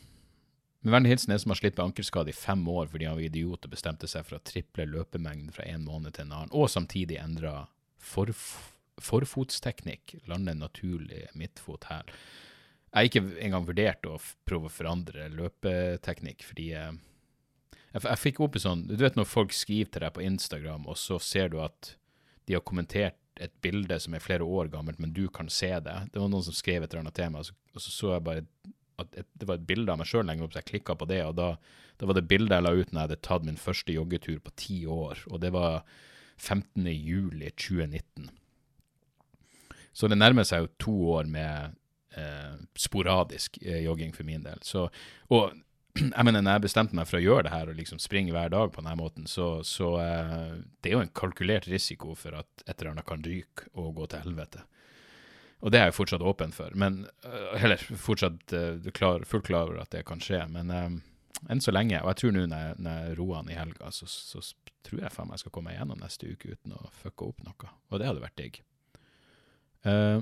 med 0.80 0.94
vennlig 0.94 1.14
hilsen 1.14 1.34
en 1.34 1.40
som 1.42 1.52
har 1.52 1.60
slitt 1.60 1.76
med 1.76 1.90
ankelskade 1.90 2.32
i 2.32 2.36
fem 2.36 2.62
år 2.68 2.86
fordi 2.88 3.04
han 3.04 3.18
var 3.18 3.26
idiot 3.26 3.66
og 3.66 3.72
bestemte 3.72 4.08
seg 4.08 4.24
for 4.24 4.38
å 4.38 4.44
triple 4.44 4.86
løpemengden 4.88 5.52
fra 5.52 5.66
en 5.68 5.84
måned 5.84 6.16
til 6.16 6.24
en 6.24 6.36
annen, 6.38 6.54
og 6.56 6.70
samtidig 6.72 7.20
endra 7.20 7.66
forf 8.00 8.76
forfotsteknikk, 9.00 10.18
lande 10.28 10.52
naturlig 10.52 11.22
midtfot 11.32 11.86
her. 11.88 12.08
Jeg 12.90 12.96
har 12.98 13.06
ikke 13.08 13.22
engang 13.46 13.64
vurdert 13.64 14.04
å 14.04 14.18
prøve 14.44 14.68
å 14.68 14.72
forandre 14.74 15.30
løpeteknikk, 15.32 16.44
fordi 16.44 16.66
uh, 16.76 16.90
jeg, 17.92 18.04
jeg 18.04 18.20
fikk 18.22 18.40
opp 18.44 18.56
i 18.56 18.62
sånn 18.62 18.84
Du 18.88 18.96
vet 19.00 19.16
når 19.18 19.28
folk 19.28 19.54
skriver 19.56 19.90
til 19.90 20.04
deg 20.04 20.14
på 20.16 20.24
Instagram, 20.26 20.86
og 20.90 20.98
så 21.00 21.18
ser 21.22 21.50
du 21.52 21.58
at 21.64 21.94
de 22.48 22.56
har 22.56 22.64
kommentert 22.66 23.18
et 23.40 23.52
bilde 23.64 23.96
som 24.02 24.14
er 24.14 24.22
flere 24.22 24.44
år 24.44 24.68
gammelt, 24.72 25.00
men 25.00 25.14
du 25.16 25.26
kan 25.32 25.48
se 25.52 25.70
det. 25.80 25.96
Det 26.12 26.20
var 26.20 26.28
noen 26.28 26.44
som 26.44 26.56
skrev 26.56 26.84
et 26.84 26.92
eller 26.92 27.06
annet 27.06 27.16
tema, 27.16 27.40
og 27.40 27.80
så 27.80 27.92
så 27.94 28.14
jeg 28.16 28.26
bare 28.26 28.44
at 29.00 29.14
et, 29.16 29.28
det 29.40 29.48
var 29.48 29.56
et 29.56 29.68
bilde 29.68 29.92
av 29.92 30.00
meg 30.00 30.08
sjøl 30.10 30.26
lenger 30.28 30.44
opp, 30.44 30.54
så 30.54 30.60
jeg 30.60 30.70
klikka 30.74 30.96
på 30.98 31.08
det, 31.08 31.22
og 31.24 31.38
da, 31.38 31.54
da, 31.96 32.08
var 32.08 32.18
det 32.18 32.26
bildet 32.28 32.56
jeg 32.56 32.66
la 32.66 32.74
ut 32.74 32.92
når 32.92 32.98
jeg 32.98 33.06
hadde 33.08 33.22
tatt 33.24 33.46
min 33.48 33.60
første 33.60 33.96
joggetur 33.96 34.42
på 34.44 34.52
ti 34.60 34.76
år, 34.90 35.24
og 35.30 35.40
det 35.44 35.52
var 35.56 35.82
15. 36.36 36.84
juli 36.92 37.50
2019. 37.56 38.28
Så 39.96 40.08
det 40.08 40.20
nærmer 40.20 40.46
seg 40.46 40.64
jo 40.64 40.72
to 40.80 40.96
år 41.16 41.30
med 41.30 41.74
eh, 42.16 42.60
sporadisk 42.78 43.58
eh, 43.62 43.82
jogging 43.84 44.14
for 44.16 44.28
min 44.28 44.44
del. 44.44 44.60
Så, 44.64 44.86
og 45.32 45.56
jeg 46.16 46.24
mener, 46.26 46.42
når 46.44 46.58
jeg 46.58 46.64
bestemte 46.68 46.96
meg 46.96 47.08
for 47.10 47.18
å 47.18 47.22
gjøre 47.24 47.46
det 47.48 47.52
her 47.54 47.70
og 47.72 47.78
liksom 47.78 47.98
springe 48.02 48.34
hver 48.34 48.50
dag 48.52 48.70
på 48.72 48.82
denne 48.82 48.96
måten, 49.00 49.26
så, 49.30 49.48
så 49.66 49.92
uh, 49.98 50.58
det 50.80 50.90
er 50.92 50.96
jo 50.98 51.02
en 51.04 51.14
kalkulert 51.20 51.66
risiko 51.70 52.14
for 52.18 52.36
at 52.38 52.64
et 52.66 52.76
eller 52.78 52.92
annet 52.94 53.08
kan 53.08 53.24
ryke 53.26 53.66
og 53.74 53.94
gå 53.98 54.06
til 54.12 54.22
helvete. 54.26 54.62
Og 55.60 55.72
det 55.74 55.80
er 55.80 55.90
jeg 55.90 55.96
fortsatt 55.98 56.22
åpen 56.24 56.54
for, 56.56 56.72
men 56.78 57.02
uh, 57.26 57.52
Eller 57.58 57.82
fortsatt 57.82 58.54
uh, 58.56 58.90
klar, 58.96 59.26
fullt 59.28 59.48
klar 59.50 59.66
over 59.68 59.82
at 59.82 59.90
det 59.92 60.06
kan 60.08 60.22
skje. 60.24 60.44
Men 60.54 60.70
enn 61.48 61.60
så 61.64 61.72
lenge, 61.72 62.00
og 62.02 62.12
jeg 62.12 62.20
tror 62.22 62.34
nå 62.36 62.46
når, 62.50 62.66
jeg- 62.80 63.14
roer 63.18 63.40
han 63.42 63.50
i 63.52 63.58
helga, 63.58 63.90
så, 63.92 64.08
så 64.08 64.40
tror 64.86 65.02
jeg 65.04 65.12
faen 65.14 65.28
meg 65.30 65.40
skal 65.42 65.52
komme 65.54 65.72
igjennom 65.74 66.00
neste 66.00 66.28
uke 66.30 66.54
uten 66.54 66.74
å 66.76 66.90
fucke 67.02 67.28
opp 67.28 67.42
noe. 67.44 67.70
Og 67.90 68.00
det 68.00 68.08
hadde 68.08 68.22
vært 68.24 68.38
digg. 68.40 68.60
Uh, 69.84 70.20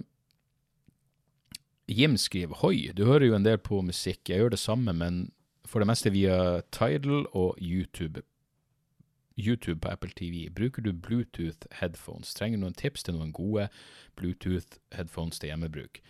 Jim 1.89 2.17
skriver 2.21 2.59
Hoi, 2.61 2.91
du 2.95 3.07
hører 3.09 3.31
jo 3.31 3.37
en 3.39 3.47
del 3.47 3.59
på 3.65 3.81
musikk. 3.83 4.29
Jeg 4.29 4.43
gjør 4.43 4.53
det 4.55 4.61
samme, 4.61 4.93
men 4.93 5.29
for 5.69 5.83
det 5.83 5.89
meste 5.91 6.13
via 6.15 6.61
Tidal 6.73 7.27
og 7.37 7.59
YouTube. 7.61 8.23
YouTube 9.39 9.81
på 9.81 9.89
Apple 9.89 10.11
TV. 10.17 10.49
Bruker 10.51 10.83
du 10.83 10.93
Bluetooth 10.93 11.69
headphones? 11.81 12.35
Trenger 12.35 12.59
du 12.59 12.65
noen 12.67 12.79
tips 12.79 13.05
til 13.07 13.19
noen 13.19 13.33
gode 13.33 13.69
Bluetooth 14.19 14.81
headphones 14.97 15.39
til 15.39 15.53
hjemmebruk? 15.53 16.01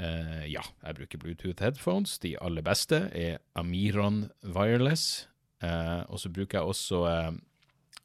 Uh, 0.00 0.46
ja, 0.48 0.62
jeg 0.86 0.96
bruker 0.96 1.20
Bluetooth 1.20 1.62
headphones. 1.62 2.18
De 2.22 2.36
aller 2.40 2.64
beste 2.64 3.02
er 3.12 3.42
Amiron 3.54 4.30
Wireless. 4.44 5.26
Uh, 5.60 6.06
og 6.08 6.22
så 6.22 6.30
bruker 6.32 6.58
jeg 6.58 6.72
også 6.72 7.02
uh, 7.04 7.32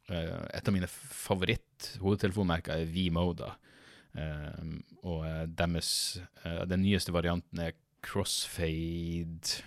Et 0.06 0.68
av 0.68 0.74
mine 0.74 0.86
favoritt-hodetelefonmerker 0.86 2.76
er 2.76 2.90
V-Moda. 2.94 3.56
Og 5.02 5.24
deres 5.58 5.88
Den 6.70 6.84
nyeste 6.84 7.12
varianten 7.12 7.58
er 7.58 7.74
Crossfade 8.06 9.64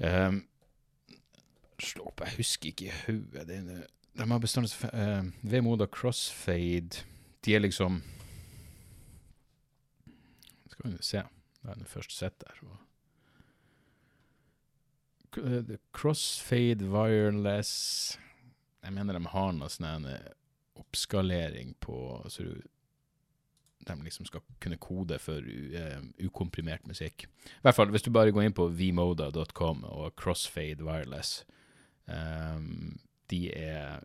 um, 0.00 0.42
Slå 1.82 2.06
opp, 2.08 2.22
jeg 2.24 2.38
husker 2.38 2.72
ikke 2.72 2.86
i 2.88 2.94
hodet. 3.04 3.46
Det 3.48 3.86
De 4.16 4.30
har 4.30 4.40
bestandig 4.40 4.72
uh, 4.92 5.28
Vemod 5.42 5.84
og 5.84 5.90
Crossfade 5.92 7.04
De 7.44 7.54
er 7.54 7.60
liksom 7.60 8.02
Skal 10.72 10.90
vi 10.90 10.96
se. 11.00 11.22
Da 11.62 11.72
er 11.72 11.80
den 11.80 11.88
først 11.88 12.12
sett 12.16 12.40
der. 12.40 12.60
Eh, 15.36 15.76
Crossfade 15.92 16.84
Wireless 16.84 18.18
Jeg 18.82 18.92
mener 18.92 19.16
de 19.18 19.26
har 19.26 19.52
noe 19.56 19.68
sånn 19.72 20.06
eh, 20.08 20.32
oppskalering 20.78 21.74
på 21.82 21.96
så 22.30 22.46
du, 22.46 22.62
de 23.86 23.96
liksom 24.04 24.26
skal 24.28 24.42
kunne 24.62 24.78
kode 24.82 25.18
for 25.22 25.42
u, 25.42 25.72
eh, 25.76 26.00
ukomprimert 26.26 26.86
musikk. 26.88 27.26
I 27.46 27.62
hvert 27.64 27.78
fall 27.78 27.92
hvis 27.94 28.06
du 28.06 28.10
bare 28.14 28.34
går 28.34 28.48
inn 28.48 28.56
på 28.56 28.68
vmoda.com 28.68 29.84
og 29.88 30.14
Crossfade 30.18 30.84
Wireless. 30.86 31.44
Um, 32.06 32.98
de 33.30 33.48
er, 33.50 34.04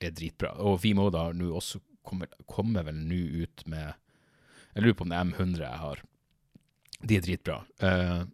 er 0.00 0.14
dritbra. 0.14 0.54
Og 0.62 0.80
vmoda 0.84 1.28
har 1.28 1.38
nå 1.38 1.50
også 1.54 1.82
kommer, 2.06 2.30
kommer 2.46 2.86
vel 2.86 2.98
nå 3.02 3.22
ut 3.42 3.66
med 3.66 3.94
Jeg 4.76 4.84
lurer 4.84 4.94
på 4.94 5.06
om 5.06 5.12
det 5.12 5.18
er 5.18 5.28
M100 5.30 5.62
jeg 5.64 5.82
har. 5.82 6.02
De 7.02 7.16
er 7.16 7.24
dritbra. 7.24 7.62
Uh, 7.82 8.26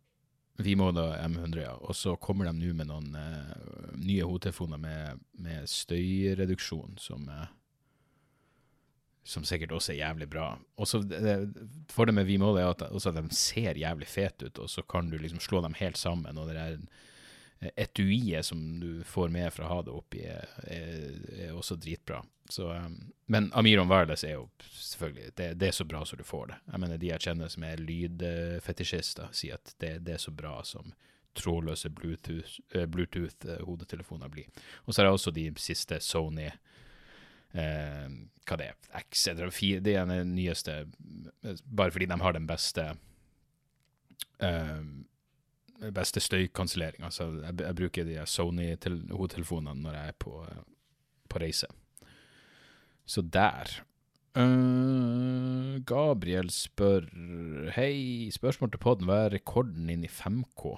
Vmoda 0.62 1.17
M100, 1.26 1.62
ja. 1.62 1.73
Og 1.81 1.97
så 1.97 2.17
kommer 2.21 2.49
de 2.49 2.52
nå 2.59 2.75
med 2.76 2.91
noen 2.91 3.14
uh, 3.17 3.95
nye 3.97 4.26
hodetelefoner 4.26 4.81
med, 4.81 5.23
med 5.41 5.69
støyreduksjon 5.71 6.99
som 7.00 7.29
eh, 7.31 7.50
som 9.25 9.45
sikkert 9.47 9.73
også 9.73 9.93
er 9.93 10.00
jævlig 10.00 10.29
bra. 10.31 10.49
Og 10.76 10.88
så 10.88 11.00
Fordelen 11.91 12.19
med 12.19 12.26
Vimoda 12.26 12.62
er 12.62 12.73
at, 12.73 12.83
at 12.83 13.19
de 13.19 13.35
ser 13.35 13.79
jævlig 13.79 14.09
fete 14.11 14.47
ut, 14.50 14.59
og 14.59 14.71
så 14.71 14.83
kan 14.83 15.11
du 15.11 15.19
liksom 15.19 15.41
slå 15.41 15.62
dem 15.62 15.79
helt 15.79 15.99
sammen. 15.99 16.38
Og 16.38 16.49
det 16.49 16.57
der 16.59 16.79
eh, 17.61 17.71
etuiet 17.76 18.47
som 18.47 18.81
du 18.81 19.05
får 19.07 19.31
med 19.31 19.52
fra 19.55 19.69
å 19.69 19.76
ha 19.76 19.83
det 19.87 19.95
oppi, 19.95 20.25
er, 20.26 20.49
er, 20.67 21.21
er 21.47 21.55
også 21.55 21.79
dritbra. 21.79 22.23
Så, 22.50 22.73
um, 22.75 23.12
men 23.31 23.52
Amiron 23.55 23.88
Wireless 23.88 24.25
er 24.25 24.35
jo 24.35 24.49
selvfølgelig 24.75 25.31
det, 25.38 25.49
det 25.61 25.69
er 25.71 25.79
så 25.79 25.87
bra 25.87 26.02
som 26.05 26.19
du 26.19 26.26
får 26.26 26.50
det. 26.50 26.59
Jeg 26.73 26.83
mener 26.83 26.99
De 26.99 27.12
jeg 27.12 27.26
kjenner 27.29 27.49
som 27.49 27.64
er 27.64 27.81
lydfetisjister, 27.81 29.31
sier 29.33 29.61
at 29.61 29.75
det, 29.79 29.95
det 30.07 30.19
er 30.19 30.23
så 30.23 30.35
bra 30.35 30.59
som 30.67 30.93
trådløse 31.38 31.88
Bluetooth-hodetelefoner 31.88 32.91
Bluetooth-hodetelefoner 32.93 34.29
blir. 34.29 34.50
Og 34.85 34.93
så 34.93 35.00
er 35.00 35.07
det 35.07 35.14
også 35.14 35.33
de 35.33 35.47
siste 35.57 35.97
Sony 36.05 36.50
eh, 37.55 38.09
hva 38.49 38.59
det 38.59 38.73
er, 38.73 38.79
X 39.05 39.29
eller 39.33 39.53
4, 39.55 39.81
det 39.85 39.97
er 39.97 40.09
den 40.11 40.35
nyeste, 40.37 40.83
bare 41.67 41.95
fordi 41.95 42.09
de 42.11 42.21
har 42.21 42.37
den 42.37 42.49
beste 42.49 42.88
eh, 44.43 44.83
beste 45.91 46.23
støykanselleringa. 46.23 47.09
Altså, 47.09 47.29
jeg, 47.43 47.57
jeg 47.61 47.79
bruker 47.79 48.07
de 48.07 48.19
Sony-hodetelefonene 48.29 49.83
når 49.83 49.97
jeg 49.99 50.12
er 50.12 50.19
på, 50.23 50.35
eh, 50.47 50.62
på 51.31 51.43
reise. 51.43 51.71
Så 53.07 53.25
der. 53.27 53.81
Uh, 54.33 55.77
Gabriel 55.85 56.49
spør 56.49 57.05
Hei, 57.75 58.31
spørsmål 58.33 58.71
til 58.73 58.81
poden. 58.81 59.09
Hva 59.09 59.27
er 59.27 59.35
rekorden 59.37 59.91
din 59.91 60.07
i 60.07 60.11
5K? 60.11 60.77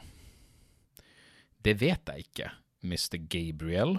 Det 1.65 1.77
vet 1.81 2.11
jeg 2.11 2.27
ikke, 2.27 2.51
Mr. 2.83 3.21
Gabriel. 3.31 3.99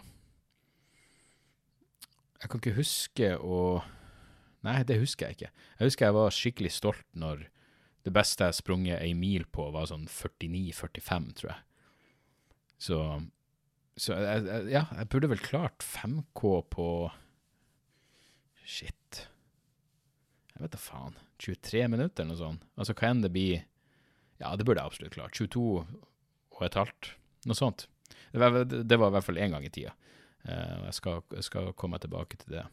Jeg 2.46 2.52
kan 2.52 2.62
ikke 2.62 2.78
huske 2.78 3.28
å 3.42 3.60
Nei, 4.66 4.80
det 4.86 5.00
husker 5.02 5.30
jeg 5.30 5.36
ikke. 5.36 5.64
Jeg 5.80 5.90
husker 5.90 6.06
jeg 6.06 6.16
var 6.16 6.34
skikkelig 6.34 6.70
stolt 6.74 7.06
når 7.18 7.44
det 8.06 8.14
beste 8.14 8.46
jeg 8.46 8.58
sprunget 8.60 9.02
ei 9.02 9.16
mil 9.18 9.48
på, 9.50 9.66
var 9.74 9.88
sånn 9.90 10.06
49-45, 10.10 11.28
tror 11.38 11.52
jeg. 11.52 11.60
Så, 12.82 13.00
så 13.98 14.18
jeg, 14.18 14.44
jeg, 14.46 14.68
ja, 14.74 14.84
jeg 14.98 15.10
burde 15.14 15.30
vel 15.32 15.42
klart 15.42 15.86
5K 15.86 16.54
på 16.74 16.88
Shit. 18.66 19.22
Jeg 20.54 20.66
vet 20.66 20.74
da 20.74 20.82
faen. 20.82 21.18
23 21.42 21.86
minutter 21.94 22.24
eller 22.24 22.34
noe 22.34 22.42
sånt. 22.42 22.66
Altså, 22.78 22.98
hva 22.98 23.10
enn 23.10 23.26
det 23.26 23.34
blir 23.34 23.66
Ja, 24.42 24.54
det 24.58 24.66
burde 24.66 24.82
jeg 24.82 24.94
absolutt 24.94 25.18
klart. 25.18 25.38
22 25.38 25.66
og 25.82 26.66
et 26.66 26.78
halvt. 26.78 27.16
Noe 27.50 27.58
sånt. 27.58 27.86
Det 28.34 28.42
var, 28.42 28.66
det 28.66 28.98
var 29.02 29.14
i 29.14 29.18
hvert 29.18 29.30
fall 29.30 29.42
én 29.42 29.54
gang 29.54 29.66
i 29.66 29.74
tida. 29.74 29.94
Eh, 30.46 30.74
og 30.80 30.88
jeg 30.90 30.98
skal, 31.00 31.22
jeg 31.34 31.48
skal 31.50 31.74
komme 31.78 32.00
tilbake 32.02 32.40
til 32.42 32.58
det. 32.58 32.66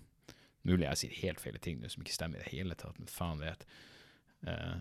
Mulig 0.69 0.87
jeg 0.87 1.01
sier 1.01 1.21
helt 1.25 1.43
feil 1.43 1.59
ting 1.59 1.81
nå 1.81 1.91
som 1.91 2.05
ikke 2.05 2.15
stemmer 2.15 2.39
i 2.39 2.45
det 2.45 2.53
hele 2.53 2.79
tatt, 2.79 2.99
men 3.01 3.11
faen 3.11 3.41
vet. 3.43 3.65
Uh, 4.47 4.79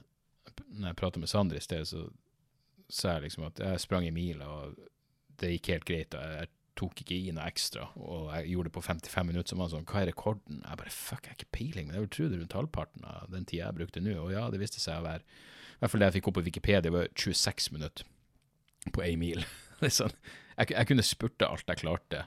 når 0.70 0.92
jeg 0.92 0.98
pratet 1.00 1.24
med 1.24 1.30
Sander 1.30 1.58
i 1.58 1.64
sted, 1.64 1.86
så 1.90 2.04
sa 2.92 3.16
jeg 3.16 3.28
liksom 3.28 3.48
at 3.48 3.62
jeg 3.62 3.82
sprang 3.82 4.06
i 4.06 4.14
mil, 4.14 4.42
og 4.46 4.78
det 5.42 5.56
gikk 5.56 5.72
helt 5.74 5.88
greit. 5.90 6.18
og 6.18 6.36
jeg, 6.38 6.52
tok 6.82 7.02
ikke 7.04 7.18
i 7.18 7.32
noe 7.36 7.46
ekstra, 7.52 7.84
og 8.00 8.30
jeg 8.32 8.54
gjorde 8.54 8.70
det 8.70 8.76
på 8.78 8.84
55 8.86 9.28
minutter. 9.28 9.52
Så 9.52 9.58
var 9.58 9.68
han 9.68 9.74
sånn, 9.74 9.88
hva 9.90 10.02
er 10.02 10.10
rekorden? 10.12 10.62
Jeg 10.64 10.80
bare 10.80 10.94
fuck, 10.96 11.26
jeg 11.26 11.34
har 11.34 11.40
ikke 11.40 11.58
peiling, 11.58 11.88
men 11.88 11.98
jeg 11.98 12.06
vil 12.06 12.12
tro 12.16 12.28
det 12.28 12.38
er 12.38 12.44
rundt 12.44 12.58
halvparten 12.58 13.08
av 13.12 13.34
den 13.34 13.48
tida 13.50 13.66
jeg 13.66 13.78
brukte 13.82 14.04
nå. 14.04 14.16
Og 14.24 14.32
ja, 14.34 14.46
det 14.54 14.62
viste 14.62 14.82
seg 14.82 15.02
å 15.02 15.06
være 15.06 15.26
I 15.26 15.82
hvert 15.82 15.94
fall 15.94 16.04
det 16.04 16.10
jeg 16.10 16.18
fikk 16.20 16.30
opp 16.32 16.38
på 16.40 16.46
Wikipedia, 16.48 16.94
var 16.96 17.12
26 17.12 17.72
minutter 17.76 18.08
på 18.96 19.04
én 19.06 19.20
mil. 19.22 19.44
er 19.84 19.94
sånn, 19.94 20.16
jeg, 20.56 20.72
jeg 20.74 20.90
kunne 20.90 21.06
spurte 21.06 21.50
alt 21.52 21.74
jeg 21.74 21.84
klarte. 21.84 22.24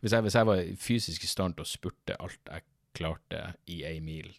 Hvis 0.00 0.14
jeg, 0.14 0.22
hvis 0.22 0.34
jeg 0.38 0.46
var 0.46 0.64
fysisk 0.78 1.24
i 1.24 1.30
stand 1.30 1.56
til 1.58 1.66
å 1.66 1.68
spurte 1.68 2.16
alt 2.22 2.38
jeg 2.46 2.66
klarte 2.98 3.42
i 3.70 3.82
ei 3.86 3.98
mil, 4.02 4.30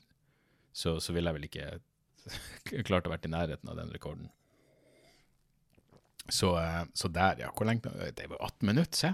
så, 0.71 0.97
så 1.03 1.13
ville 1.15 1.31
jeg 1.31 1.39
vel 1.39 1.47
ikke 1.49 2.83
klart 2.87 3.07
å 3.07 3.13
vært 3.13 3.27
i 3.27 3.33
nærheten 3.33 3.71
av 3.71 3.79
den 3.79 3.91
rekorden. 3.93 4.29
Så, 6.29 6.53
eh, 6.61 6.83
så 6.93 7.09
der, 7.09 7.41
ja. 7.41 7.49
Hvor 7.55 7.65
lenge 7.65 7.89
Det 8.15 8.29
var 8.29 8.37
18 8.45 8.67
minutter, 8.69 8.95
se. 8.95 9.13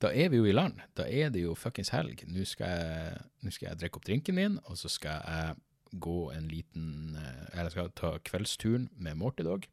Da 0.00 0.12
er 0.16 0.30
vi 0.32 0.38
jo 0.40 0.46
i 0.48 0.52
land. 0.52 0.80
Da 0.96 1.04
er 1.04 1.32
det 1.32 1.42
jo 1.42 1.56
fuckings 1.58 1.92
helg. 1.92 2.22
Nå 2.28 2.44
skal, 2.48 2.70
jeg, 2.70 3.24
nå 3.44 3.52
skal 3.52 3.68
jeg 3.68 3.80
drikke 3.80 4.00
opp 4.00 4.06
drinken 4.06 4.36
min, 4.36 4.58
og 4.64 4.78
så 4.80 4.88
skal 4.88 5.20
jeg 5.26 5.58
gå 6.00 6.30
en 6.30 6.46
liten 6.48 7.18
eh, 7.18 7.58
Eller 7.58 7.72
skal 7.72 7.90
ta 7.96 8.14
kveldsturen 8.24 8.88
med 8.96 9.18
Morty 9.20 9.44
Dog. 9.44 9.66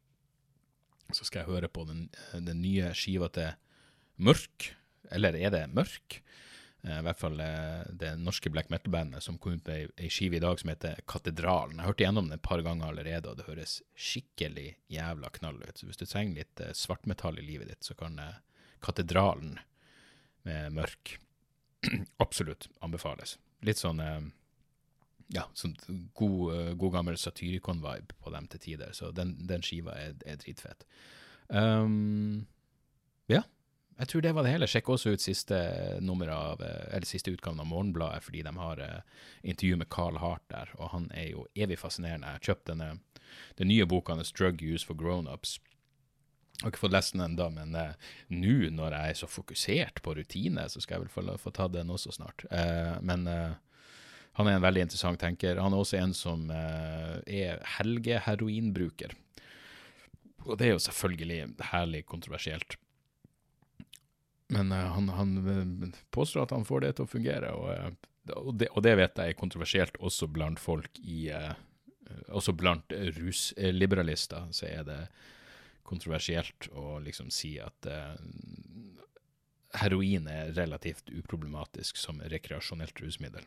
Så 1.12 1.24
skal 1.24 1.44
jeg 1.44 1.52
høre 1.52 1.68
på 1.72 1.86
den, 1.88 2.08
den 2.34 2.60
nye 2.60 2.90
skiva 2.96 3.30
til 3.32 3.54
Mørk. 4.16 4.72
Eller 5.14 5.36
er 5.38 5.50
det 5.54 5.62
Mørk? 5.74 6.18
Eh, 6.86 6.98
I 7.00 7.04
hvert 7.06 7.18
fall 7.18 7.40
eh, 7.42 7.84
det 8.00 8.12
norske 8.22 8.50
black 8.54 8.70
metal-bandet 8.70 9.24
som 9.24 9.38
kom 9.38 9.56
ut 9.58 9.66
med 9.66 9.90
ei- 9.98 10.10
skive 10.12 10.38
i 10.38 10.42
dag 10.42 10.60
som 10.60 10.70
heter 10.70 11.00
Katedralen. 11.10 11.76
Jeg 11.78 11.82
har 11.84 11.90
hørt 11.92 12.02
igjennom 12.04 12.28
den 12.28 12.38
et 12.38 12.44
par 12.46 12.62
ganger 12.62 12.90
allerede, 12.92 13.26
og 13.32 13.38
det 13.40 13.48
høres 13.48 13.78
skikkelig 13.98 14.68
jævla 14.94 15.30
knall 15.38 15.58
ut. 15.64 15.76
Så 15.78 15.88
hvis 15.90 15.98
du 16.00 16.06
trenger 16.06 16.42
litt 16.44 16.62
eh, 16.64 16.74
svartmetall 16.76 17.40
i 17.42 17.46
livet 17.46 17.72
ditt, 17.72 17.82
så 17.88 17.96
kan 17.98 18.20
Katedralen 18.84 19.56
med 20.46 20.72
Mørk 20.76 21.16
absolutt 22.24 22.68
anbefales. 22.84 23.36
Litt 23.66 23.80
sånn 23.80 23.98
ja, 25.34 25.42
sånn 25.58 25.74
god, 26.16 26.76
god 26.80 26.92
gammel 26.94 27.18
Satyricon-vibe 27.20 28.14
på 28.22 28.30
dem 28.32 28.46
til 28.48 28.62
tider, 28.62 28.94
så 28.96 29.10
den, 29.12 29.34
den 29.50 29.60
skiva 29.66 29.92
er, 29.98 30.14
er 30.24 30.38
dritfett. 30.40 30.86
Um, 31.50 32.46
ja, 33.28 33.42
jeg 33.98 34.08
tror 34.08 34.22
det 34.22 34.32
var 34.36 34.46
det 34.46 34.52
hele. 34.54 34.68
Sjekk 34.70 34.92
også 34.94 35.12
ut 35.16 35.22
siste 35.22 35.58
av, 35.98 36.62
eh, 36.62 37.00
siste 37.02 37.32
utgaven 37.34 37.60
av 37.60 37.66
Morgenbladet, 37.66 38.22
fordi 38.22 38.42
de 38.46 38.54
har 38.56 38.78
eh, 38.78 39.00
intervju 39.42 39.76
med 39.76 39.90
Carl 39.90 40.18
Hart 40.22 40.44
der, 40.48 40.70
og 40.78 40.92
han 40.94 41.10
er 41.14 41.32
jo 41.32 41.46
evig 41.56 41.78
fascinerende. 41.78 42.36
Jeg 42.38 42.50
kjøpte 42.50 42.74
denne, 42.74 43.00
den 43.58 43.68
nye 43.68 43.86
boka 43.86 44.14
hans, 44.14 44.32
Drug 44.32 44.62
Use 44.62 44.86
for 44.86 44.94
Grownups. 44.94 45.58
Jeg 46.58 46.64
har 46.64 46.72
ikke 46.72 46.84
fått 46.86 46.94
lest 46.94 47.14
den 47.14 47.26
ennå, 47.26 47.50
men 47.54 47.74
eh, 47.74 48.08
nå 48.30 48.70
når 48.74 48.94
jeg 48.94 49.10
er 49.10 49.18
så 49.20 49.30
fokusert 49.30 50.02
på 50.02 50.14
rutine, 50.14 50.68
så 50.70 50.80
skal 50.82 50.98
jeg 50.98 51.06
vel 51.06 51.14
få, 51.14 51.38
få 51.38 51.54
ta 51.54 51.68
den 51.68 51.90
også 51.90 52.14
snart. 52.14 52.46
Eh, 52.50 52.96
men 53.02 53.26
eh, 53.30 53.54
han 54.38 54.46
er 54.46 54.58
en 54.58 54.66
veldig 54.66 54.86
interessant 54.86 55.18
tenker. 55.18 55.58
Han 55.58 55.74
er 55.74 55.82
også 55.82 55.98
en 55.98 56.14
som 56.14 56.50
eh, 56.54 57.16
er 57.26 57.62
helgeheroinbruker. 57.78 59.14
Og 60.46 60.58
det 60.58 60.68
er 60.68 60.76
jo 60.76 60.82
selvfølgelig 60.86 61.40
herlig 61.72 62.04
kontroversielt. 62.06 62.78
Men 64.54 64.72
uh, 64.72 64.84
han, 64.96 65.08
han, 65.12 65.94
påstår 66.14 66.46
at 66.46 66.54
han 66.56 66.66
får 66.68 66.84
det 66.84 66.92
til 66.96 67.08
å 67.08 67.12
fungere, 67.12 67.52
og, 67.52 67.96
og, 68.34 68.52
det, 68.60 68.70
og 68.74 68.84
det, 68.86 68.94
vet 69.00 69.18
jeg 69.20 69.34
er 69.34 69.40
kontroversielt 69.40 69.98
også 70.00 70.30
blant 70.32 70.60
folk 70.60 71.00
i 71.04 71.30
Også 72.32 72.54
blant 72.56 72.92
rusliberalister 73.18 74.46
så 74.56 74.64
er 74.64 74.84
det 74.88 75.00
kontroversielt 75.84 76.70
å 76.72 76.98
liksom 77.04 77.28
si 77.32 77.58
at 77.60 77.88
heroin 79.74 80.26
er 80.26 80.52
relativt 80.52 81.10
uproblematisk 81.10 81.96
som 81.96 82.20
rekreasjonelt 82.20 83.00
rusmiddel. 83.00 83.44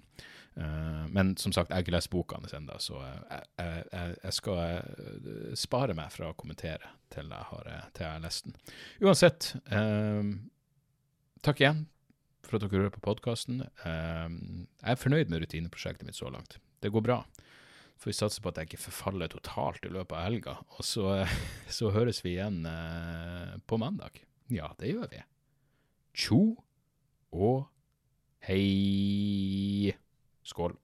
Uh, 0.57 1.07
men 1.09 1.35
som 1.37 1.53
sagt, 1.53 1.69
jeg 1.69 1.79
har 1.79 1.85
ikke 1.85 1.95
lest 1.95 2.11
boka 2.13 2.37
hans 2.37 2.53
ennå, 2.53 2.77
så 2.83 2.99
jeg, 3.01 3.45
jeg, 3.57 4.15
jeg, 4.23 4.33
skal 4.35 4.59
eh, 4.61 5.53
spare 5.57 5.95
meg 5.97 6.11
fra 6.13 6.31
å 6.31 6.37
kommentere 6.37 6.91
til 7.13 7.31
jeg 7.31 7.49
har, 7.51 7.69
til 7.95 8.05
jeg 8.05 8.11
har 8.11 8.25
lest 8.25 8.49
den. 8.49 8.57
Uansett, 9.01 9.51
takk 11.45 11.63
igjen 11.63 11.85
for 12.45 12.57
at 12.57 12.65
dere 12.65 12.77
hører 12.79 12.93
på 12.93 13.03
podkasten. 13.05 13.63
Uh, 13.83 14.27
jeg 14.81 14.93
er 14.93 14.99
fornøyd 14.99 15.31
med 15.31 15.43
rutineprosjektet 15.43 16.07
mitt 16.07 16.17
så 16.17 16.31
langt. 16.33 16.59
Det 16.81 16.91
går 16.93 17.05
bra. 17.05 17.21
Får 18.01 18.09
vi 18.09 18.17
satse 18.17 18.41
på 18.41 18.49
at 18.49 18.57
jeg 18.57 18.71
ikke 18.71 18.85
forfaller 18.87 19.29
totalt 19.29 19.85
i 19.85 19.93
løpet 19.93 20.17
av 20.17 20.25
helga. 20.25 20.55
Og 20.77 20.85
så, 20.87 21.21
så 21.77 21.93
høres 21.93 22.23
vi 22.25 22.35
igjen 22.35 22.63
på 23.69 23.81
mandag. 23.81 24.23
Ja, 24.51 24.73
det 24.81 24.95
gjør 24.95 25.11
vi 25.11 25.21
tjo 26.13 26.41
og 27.31 27.67
hei. 28.45 29.93
Skål. 30.43 30.75